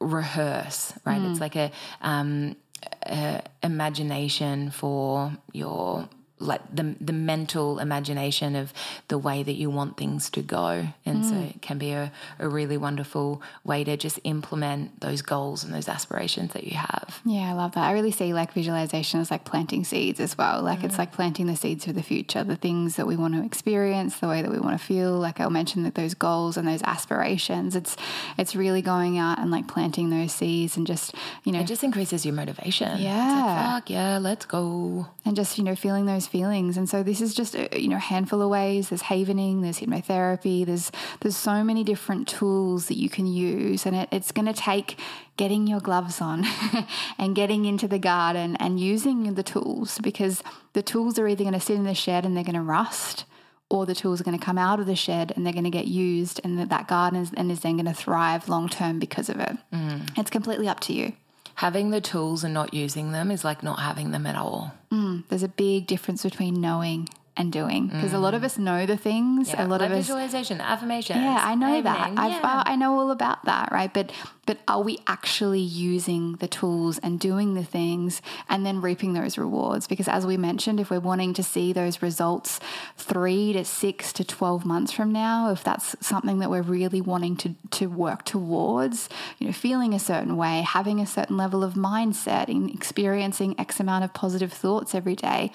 rehearse, 0.00 0.92
right? 1.04 1.20
Mm. 1.20 1.30
It's 1.30 1.40
like 1.40 1.56
a, 1.56 1.70
um, 2.00 2.56
a 3.04 3.42
imagination 3.62 4.70
for 4.70 5.36
your 5.52 6.08
like 6.38 6.60
the 6.74 6.94
the 7.00 7.12
mental 7.12 7.78
imagination 7.78 8.56
of 8.56 8.72
the 9.08 9.16
way 9.16 9.42
that 9.42 9.54
you 9.54 9.70
want 9.70 9.96
things 9.96 10.28
to 10.30 10.42
go. 10.42 10.86
And 11.06 11.24
mm. 11.24 11.28
so 11.28 11.34
it 11.36 11.62
can 11.62 11.78
be 11.78 11.92
a, 11.92 12.12
a 12.38 12.48
really 12.48 12.76
wonderful 12.76 13.40
way 13.64 13.84
to 13.84 13.96
just 13.96 14.20
implement 14.24 15.00
those 15.00 15.22
goals 15.22 15.64
and 15.64 15.72
those 15.72 15.88
aspirations 15.88 16.52
that 16.52 16.64
you 16.64 16.76
have. 16.76 17.20
Yeah 17.24 17.50
i 17.50 17.52
love 17.52 17.72
that. 17.72 17.84
I 17.84 17.92
really 17.92 18.10
see 18.10 18.34
like 18.34 18.52
visualization 18.52 19.20
as 19.20 19.30
like 19.30 19.44
planting 19.44 19.84
seeds 19.84 20.20
as 20.20 20.36
well. 20.36 20.62
Like 20.62 20.80
mm. 20.80 20.84
it's 20.84 20.98
like 20.98 21.12
planting 21.12 21.46
the 21.46 21.56
seeds 21.56 21.86
for 21.86 21.92
the 21.92 22.02
future 22.02 22.44
the 22.44 22.56
things 22.56 22.96
that 22.96 23.06
we 23.06 23.16
want 23.16 23.34
to 23.34 23.44
experience 23.44 24.18
the 24.18 24.28
way 24.28 24.42
that 24.42 24.50
we 24.50 24.58
want 24.58 24.78
to 24.78 24.84
feel. 24.84 25.12
Like 25.12 25.40
i'll 25.40 25.50
mention 25.50 25.84
that 25.84 25.94
those 25.94 26.14
goals 26.14 26.56
and 26.56 26.68
those 26.68 26.82
aspirations 26.82 27.74
it's 27.74 27.96
it's 28.36 28.54
really 28.54 28.82
going 28.82 29.16
out 29.16 29.38
and 29.38 29.50
like 29.50 29.68
planting 29.68 30.10
those 30.10 30.32
seeds 30.32 30.76
and 30.76 30.86
just 30.86 31.14
you 31.44 31.52
know 31.52 31.60
it 31.60 31.66
just 31.66 31.82
increases 31.82 32.26
your 32.26 32.34
motivation. 32.34 32.98
Yeah. 32.98 33.72
Like, 33.74 33.88
yeah 33.88 34.18
let's 34.18 34.44
go. 34.44 35.06
And 35.24 35.34
just 35.34 35.56
you 35.56 35.64
know 35.64 35.74
feeling 35.74 36.04
those 36.04 36.25
those 36.26 36.30
feelings. 36.30 36.76
And 36.76 36.88
so 36.88 37.02
this 37.02 37.20
is 37.20 37.34
just 37.34 37.54
a 37.54 37.68
you 37.78 37.88
know 37.88 37.96
a 37.96 38.00
handful 38.00 38.42
of 38.42 38.50
ways. 38.50 38.88
There's 38.88 39.02
havening, 39.02 39.62
there's 39.62 39.80
hypnotherapy, 39.80 40.64
there's 40.66 40.90
there's 41.20 41.36
so 41.36 41.62
many 41.62 41.84
different 41.84 42.28
tools 42.28 42.86
that 42.88 42.96
you 42.96 43.08
can 43.08 43.26
use, 43.26 43.86
and 43.86 43.96
it, 43.96 44.08
it's 44.12 44.32
going 44.32 44.46
to 44.46 44.52
take 44.52 44.98
getting 45.36 45.66
your 45.66 45.80
gloves 45.80 46.20
on 46.20 46.44
and 47.18 47.36
getting 47.36 47.64
into 47.66 47.86
the 47.86 47.98
garden 47.98 48.56
and 48.56 48.80
using 48.80 49.34
the 49.34 49.42
tools 49.42 49.98
because 50.02 50.42
the 50.72 50.82
tools 50.82 51.18
are 51.18 51.28
either 51.28 51.44
going 51.44 51.52
to 51.52 51.60
sit 51.60 51.76
in 51.76 51.84
the 51.84 51.94
shed 51.94 52.24
and 52.24 52.34
they're 52.34 52.44
going 52.44 52.54
to 52.54 52.62
rust 52.62 53.26
or 53.68 53.84
the 53.84 53.94
tools 53.94 54.18
are 54.18 54.24
going 54.24 54.38
to 54.38 54.42
come 54.42 54.56
out 54.56 54.80
of 54.80 54.86
the 54.86 54.96
shed 54.96 55.32
and 55.36 55.44
they're 55.44 55.52
going 55.52 55.64
to 55.64 55.70
get 55.70 55.86
used 55.86 56.40
and 56.42 56.58
that, 56.58 56.70
that 56.70 56.88
garden 56.88 57.20
is, 57.20 57.32
and 57.36 57.52
is 57.52 57.60
then 57.60 57.76
going 57.76 57.84
to 57.84 57.92
thrive 57.92 58.48
long 58.48 58.66
term 58.66 58.98
because 58.98 59.28
of 59.28 59.38
it. 59.38 59.58
Mm. 59.74 60.08
It's 60.16 60.30
completely 60.30 60.68
up 60.68 60.80
to 60.80 60.94
you 60.94 61.12
having 61.56 61.90
the 61.90 62.00
tools 62.00 62.44
and 62.44 62.54
not 62.54 62.72
using 62.72 63.12
them 63.12 63.30
is 63.30 63.44
like 63.44 63.62
not 63.62 63.80
having 63.80 64.10
them 64.12 64.26
at 64.26 64.36
all. 64.36 64.74
Mm, 64.92 65.24
there's 65.28 65.42
a 65.42 65.48
big 65.48 65.86
difference 65.86 66.22
between 66.22 66.60
knowing 66.60 67.08
and 67.36 67.52
doing 67.52 67.88
because 67.88 68.12
mm. 68.12 68.14
a 68.14 68.18
lot 68.18 68.34
of 68.34 68.42
mm. 68.42 68.46
us 68.46 68.58
know 68.58 68.86
the 68.86 68.96
things 68.96 69.50
yeah, 69.50 69.64
a 69.64 69.66
lot 69.66 69.80
like 69.80 69.90
of 69.90 69.96
us 69.96 70.06
visualization 70.06 70.60
affirmation 70.60 71.20
yeah 71.20 71.40
i 71.42 71.54
know 71.54 71.82
that 71.82 72.12
I've, 72.16 72.42
uh, 72.42 72.62
i 72.66 72.76
know 72.76 72.98
all 72.98 73.10
about 73.10 73.44
that 73.44 73.70
right 73.70 73.92
but 73.92 74.10
but 74.46 74.58
are 74.68 74.82
we 74.82 74.98
actually 75.06 75.60
using 75.60 76.36
the 76.36 76.48
tools 76.48 76.98
and 76.98 77.20
doing 77.20 77.54
the 77.54 77.64
things 77.64 78.22
and 78.48 78.64
then 78.64 78.80
reaping 78.80 79.12
those 79.12 79.36
rewards 79.36 79.86
because 79.86 80.08
as 80.08 80.24
we 80.24 80.36
mentioned 80.36 80.80
if 80.80 80.90
we're 80.90 81.00
wanting 81.00 81.34
to 81.34 81.42
see 81.42 81.72
those 81.72 82.00
results 82.00 82.58
3 82.96 83.52
to 83.52 83.64
6 83.64 84.12
to 84.14 84.24
12 84.24 84.64
months 84.64 84.92
from 84.92 85.12
now 85.12 85.50
if 85.50 85.62
that's 85.62 85.94
something 86.00 86.38
that 86.38 86.50
we're 86.50 86.62
really 86.62 87.00
wanting 87.00 87.36
to 87.36 87.54
to 87.70 87.86
work 87.86 88.24
towards 88.24 89.08
you 89.38 89.46
know 89.46 89.52
feeling 89.52 89.92
a 89.92 89.98
certain 89.98 90.36
way 90.36 90.62
having 90.62 91.00
a 91.00 91.06
certain 91.06 91.36
level 91.36 91.62
of 91.62 91.74
mindset 91.74 92.48
in 92.48 92.70
experiencing 92.70 93.54
x 93.58 93.78
amount 93.78 94.04
of 94.04 94.14
positive 94.14 94.52
thoughts 94.52 94.94
every 94.94 95.14
day 95.14 95.50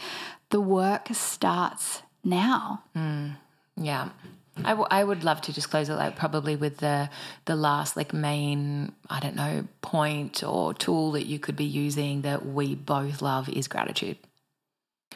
the 0.51 0.61
work 0.61 1.07
starts 1.11 2.03
now. 2.23 2.83
Mm, 2.95 3.37
yeah. 3.75 4.09
I, 4.57 4.71
w- 4.71 4.87
I 4.91 5.03
would 5.03 5.23
love 5.23 5.41
to 5.41 5.53
just 5.53 5.69
close 5.69 5.89
it 5.89 5.95
like 5.95 6.17
probably 6.17 6.55
with 6.55 6.77
the 6.77 7.09
the 7.45 7.55
last 7.55 7.95
like 7.95 8.13
main 8.13 8.91
I 9.09 9.19
don't 9.19 9.35
know 9.35 9.67
point 9.81 10.43
or 10.43 10.73
tool 10.73 11.13
that 11.13 11.25
you 11.25 11.39
could 11.39 11.55
be 11.55 11.65
using 11.65 12.21
that 12.21 12.45
we 12.45 12.75
both 12.75 13.21
love 13.21 13.49
is 13.49 13.67
gratitude. 13.67 14.17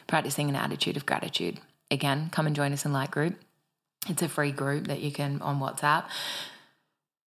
Practicing 0.06 0.48
an 0.48 0.56
attitude 0.56 0.96
of 0.96 1.06
gratitude. 1.06 1.60
Again, 1.90 2.30
come 2.32 2.46
and 2.46 2.56
join 2.56 2.72
us 2.72 2.84
in 2.84 2.92
Light 2.92 3.10
Group. 3.10 3.34
It's 4.08 4.22
a 4.22 4.28
free 4.28 4.52
group 4.52 4.86
that 4.88 5.00
you 5.00 5.12
can 5.12 5.42
on 5.42 5.60
WhatsApp. 5.60 6.04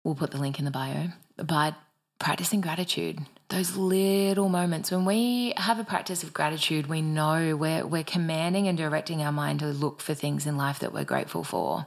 We'll 0.04 0.14
put 0.14 0.30
the 0.30 0.38
link 0.38 0.58
in 0.58 0.64
the 0.64 0.70
bio. 0.70 1.08
But 1.36 1.74
practicing 2.18 2.60
gratitude. 2.60 3.18
Those 3.48 3.76
little 3.76 4.48
moments 4.48 4.90
when 4.90 5.04
we 5.04 5.54
have 5.56 5.78
a 5.78 5.84
practice 5.84 6.22
of 6.22 6.34
gratitude 6.34 6.86
we 6.86 7.00
know 7.00 7.56
we're, 7.56 7.86
we're 7.86 8.04
commanding 8.04 8.68
and 8.68 8.76
directing 8.76 9.22
our 9.22 9.32
mind 9.32 9.60
to 9.60 9.66
look 9.66 10.00
for 10.00 10.14
things 10.14 10.46
in 10.46 10.56
life 10.56 10.80
that 10.80 10.92
we're 10.92 11.04
grateful 11.04 11.44
for. 11.44 11.86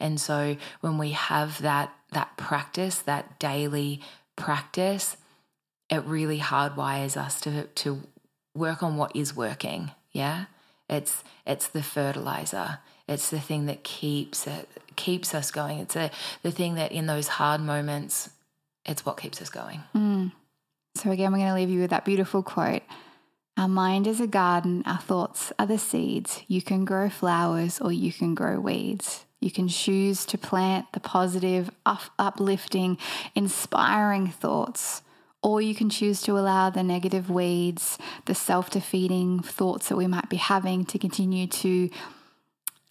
And 0.00 0.20
so 0.20 0.56
when 0.80 0.98
we 0.98 1.10
have 1.10 1.60
that 1.62 1.92
that 2.12 2.36
practice 2.36 2.98
that 3.00 3.38
daily 3.38 4.00
practice 4.36 5.16
it 5.90 6.04
really 6.04 6.38
hardwires 6.38 7.16
us 7.16 7.40
to 7.42 7.64
to 7.64 8.02
work 8.54 8.82
on 8.82 8.96
what 8.96 9.14
is 9.14 9.36
working 9.36 9.90
yeah? 10.12 10.44
It's 10.88 11.24
it's 11.46 11.68
the 11.68 11.82
fertilizer. 11.82 12.78
It's 13.08 13.30
the 13.30 13.40
thing 13.40 13.66
that 13.66 13.82
keeps 13.82 14.46
it 14.46 14.68
keeps 14.94 15.34
us 15.34 15.50
going. 15.50 15.78
It's 15.78 15.96
a, 15.96 16.10
the 16.42 16.52
thing 16.52 16.74
that 16.74 16.92
in 16.92 17.06
those 17.06 17.28
hard 17.28 17.60
moments 17.60 18.30
it's 18.84 19.04
what 19.06 19.16
keeps 19.16 19.40
us 19.40 19.50
going 19.50 19.82
mm. 19.94 20.32
So, 20.94 21.10
again, 21.10 21.32
we're 21.32 21.38
going 21.38 21.48
to 21.48 21.54
leave 21.54 21.70
you 21.70 21.80
with 21.80 21.90
that 21.90 22.04
beautiful 22.04 22.42
quote 22.42 22.82
Our 23.56 23.68
mind 23.68 24.06
is 24.06 24.20
a 24.20 24.26
garden, 24.26 24.82
our 24.86 24.98
thoughts 24.98 25.52
are 25.58 25.66
the 25.66 25.78
seeds. 25.78 26.42
You 26.48 26.62
can 26.62 26.84
grow 26.84 27.08
flowers 27.08 27.80
or 27.80 27.92
you 27.92 28.12
can 28.12 28.34
grow 28.34 28.60
weeds. 28.60 29.24
You 29.40 29.50
can 29.50 29.66
choose 29.66 30.24
to 30.26 30.38
plant 30.38 30.86
the 30.92 31.00
positive, 31.00 31.70
uplifting, 31.84 32.96
inspiring 33.34 34.28
thoughts, 34.28 35.02
or 35.42 35.60
you 35.60 35.74
can 35.74 35.90
choose 35.90 36.22
to 36.22 36.38
allow 36.38 36.70
the 36.70 36.84
negative 36.84 37.28
weeds, 37.28 37.98
the 38.26 38.34
self 38.34 38.70
defeating 38.70 39.40
thoughts 39.40 39.88
that 39.88 39.96
we 39.96 40.06
might 40.06 40.28
be 40.28 40.36
having 40.36 40.84
to 40.84 40.98
continue 40.98 41.48
to 41.48 41.90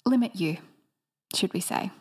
limit 0.05 0.35
you, 0.35 0.57
should 1.33 1.53
we 1.53 1.61
say. 1.61 1.91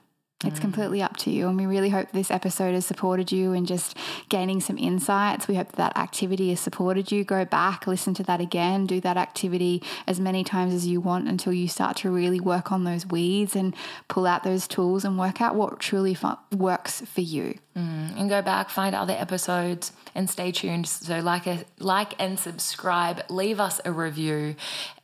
It's 0.42 0.58
completely 0.58 1.02
up 1.02 1.18
to 1.18 1.30
you. 1.30 1.48
And 1.48 1.56
we 1.56 1.66
really 1.66 1.90
hope 1.90 2.12
this 2.12 2.30
episode 2.30 2.72
has 2.72 2.86
supported 2.86 3.30
you 3.30 3.52
in 3.52 3.66
just 3.66 3.94
gaining 4.30 4.60
some 4.60 4.78
insights. 4.78 5.46
We 5.46 5.56
hope 5.56 5.72
that, 5.72 5.76
that 5.76 5.98
activity 5.98 6.48
has 6.48 6.60
supported 6.60 7.12
you. 7.12 7.24
Go 7.24 7.44
back, 7.44 7.86
listen 7.86 8.14
to 8.14 8.22
that 8.22 8.40
again, 8.40 8.86
do 8.86 9.02
that 9.02 9.18
activity 9.18 9.82
as 10.06 10.18
many 10.18 10.42
times 10.42 10.72
as 10.72 10.86
you 10.86 10.98
want 11.00 11.28
until 11.28 11.52
you 11.52 11.68
start 11.68 11.98
to 11.98 12.10
really 12.10 12.40
work 12.40 12.72
on 12.72 12.84
those 12.84 13.04
weeds 13.04 13.54
and 13.54 13.74
pull 14.08 14.26
out 14.26 14.42
those 14.42 14.66
tools 14.66 15.04
and 15.04 15.18
work 15.18 15.42
out 15.42 15.54
what 15.54 15.78
truly 15.78 16.14
fu- 16.14 16.38
works 16.56 17.02
for 17.02 17.20
you. 17.20 17.58
Mm, 17.76 18.18
and 18.18 18.28
go 18.28 18.40
back, 18.42 18.70
find 18.70 18.94
other 18.94 19.14
episodes, 19.14 19.92
and 20.14 20.28
stay 20.28 20.52
tuned. 20.52 20.88
So, 20.88 21.20
like, 21.20 21.46
a, 21.46 21.64
like 21.78 22.14
and 22.18 22.38
subscribe. 22.38 23.22
Leave 23.28 23.60
us 23.60 23.80
a 23.84 23.92
review 23.92 24.56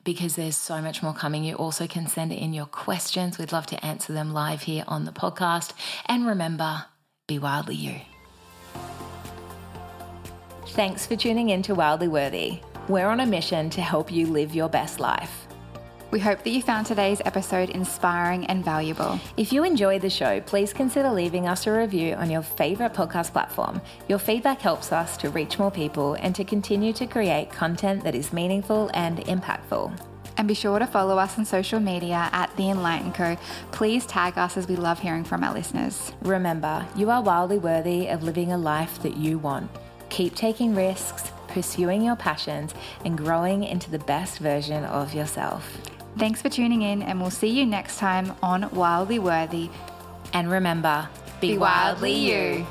because 0.06 0.36
there's 0.36 0.56
so 0.56 0.80
much 0.80 1.02
more 1.02 1.12
coming. 1.12 1.44
You 1.44 1.56
also 1.56 1.86
can 1.86 2.06
send 2.06 2.32
in 2.32 2.54
your 2.54 2.64
questions. 2.64 3.36
We'd 3.36 3.52
love 3.52 3.66
to 3.66 3.84
answer 3.84 4.14
them 4.14 4.32
live 4.32 4.62
here 4.62 4.84
on 4.86 5.04
the 5.04 5.10
podcast. 5.10 5.74
And 6.06 6.26
remember, 6.26 6.86
be 7.26 7.38
wildly 7.38 7.74
you. 7.74 8.00
Thanks 10.68 11.06
for 11.06 11.16
tuning 11.16 11.50
in 11.50 11.62
to 11.62 11.74
Wildly 11.74 12.08
Worthy. 12.08 12.60
We're 12.88 13.08
on 13.08 13.18
a 13.20 13.26
mission 13.26 13.68
to 13.70 13.80
help 13.80 14.12
you 14.12 14.26
live 14.26 14.54
your 14.54 14.68
best 14.68 15.00
life. 15.00 15.45
We 16.12 16.20
hope 16.20 16.44
that 16.44 16.50
you 16.50 16.62
found 16.62 16.86
today's 16.86 17.20
episode 17.24 17.68
inspiring 17.68 18.46
and 18.46 18.64
valuable. 18.64 19.18
If 19.36 19.52
you 19.52 19.64
enjoyed 19.64 20.02
the 20.02 20.10
show, 20.10 20.40
please 20.40 20.72
consider 20.72 21.10
leaving 21.10 21.48
us 21.48 21.66
a 21.66 21.72
review 21.72 22.14
on 22.14 22.30
your 22.30 22.42
favorite 22.42 22.92
podcast 22.92 23.32
platform. 23.32 23.80
Your 24.08 24.20
feedback 24.20 24.60
helps 24.60 24.92
us 24.92 25.16
to 25.18 25.30
reach 25.30 25.58
more 25.58 25.70
people 25.70 26.14
and 26.14 26.32
to 26.36 26.44
continue 26.44 26.92
to 26.92 27.06
create 27.06 27.50
content 27.50 28.04
that 28.04 28.14
is 28.14 28.32
meaningful 28.32 28.88
and 28.94 29.18
impactful. 29.18 30.00
And 30.36 30.46
be 30.46 30.54
sure 30.54 30.78
to 30.78 30.86
follow 30.86 31.18
us 31.18 31.38
on 31.38 31.44
social 31.44 31.80
media 31.80 32.28
at 32.32 32.54
The 32.56 32.70
Enlighten 32.70 33.12
Co. 33.12 33.36
Please 33.72 34.06
tag 34.06 34.38
us 34.38 34.56
as 34.56 34.68
we 34.68 34.76
love 34.76 35.00
hearing 35.00 35.24
from 35.24 35.42
our 35.42 35.52
listeners. 35.52 36.12
Remember, 36.22 36.86
you 36.94 37.10
are 37.10 37.22
wildly 37.22 37.58
worthy 37.58 38.06
of 38.06 38.22
living 38.22 38.52
a 38.52 38.58
life 38.58 39.02
that 39.02 39.16
you 39.16 39.38
want. 39.38 39.68
Keep 40.10 40.36
taking 40.36 40.74
risks, 40.74 41.32
pursuing 41.48 42.02
your 42.02 42.16
passions, 42.16 42.74
and 43.04 43.18
growing 43.18 43.64
into 43.64 43.90
the 43.90 43.98
best 43.98 44.38
version 44.38 44.84
of 44.84 45.12
yourself. 45.12 45.80
Thanks 46.18 46.40
for 46.40 46.48
tuning 46.48 46.80
in, 46.80 47.02
and 47.02 47.20
we'll 47.20 47.30
see 47.30 47.48
you 47.48 47.66
next 47.66 47.98
time 47.98 48.32
on 48.42 48.70
Wildly 48.70 49.18
Worthy. 49.18 49.68
And 50.32 50.50
remember, 50.50 51.08
be, 51.42 51.52
Be 51.52 51.58
wildly 51.58 52.14
you. 52.14 52.66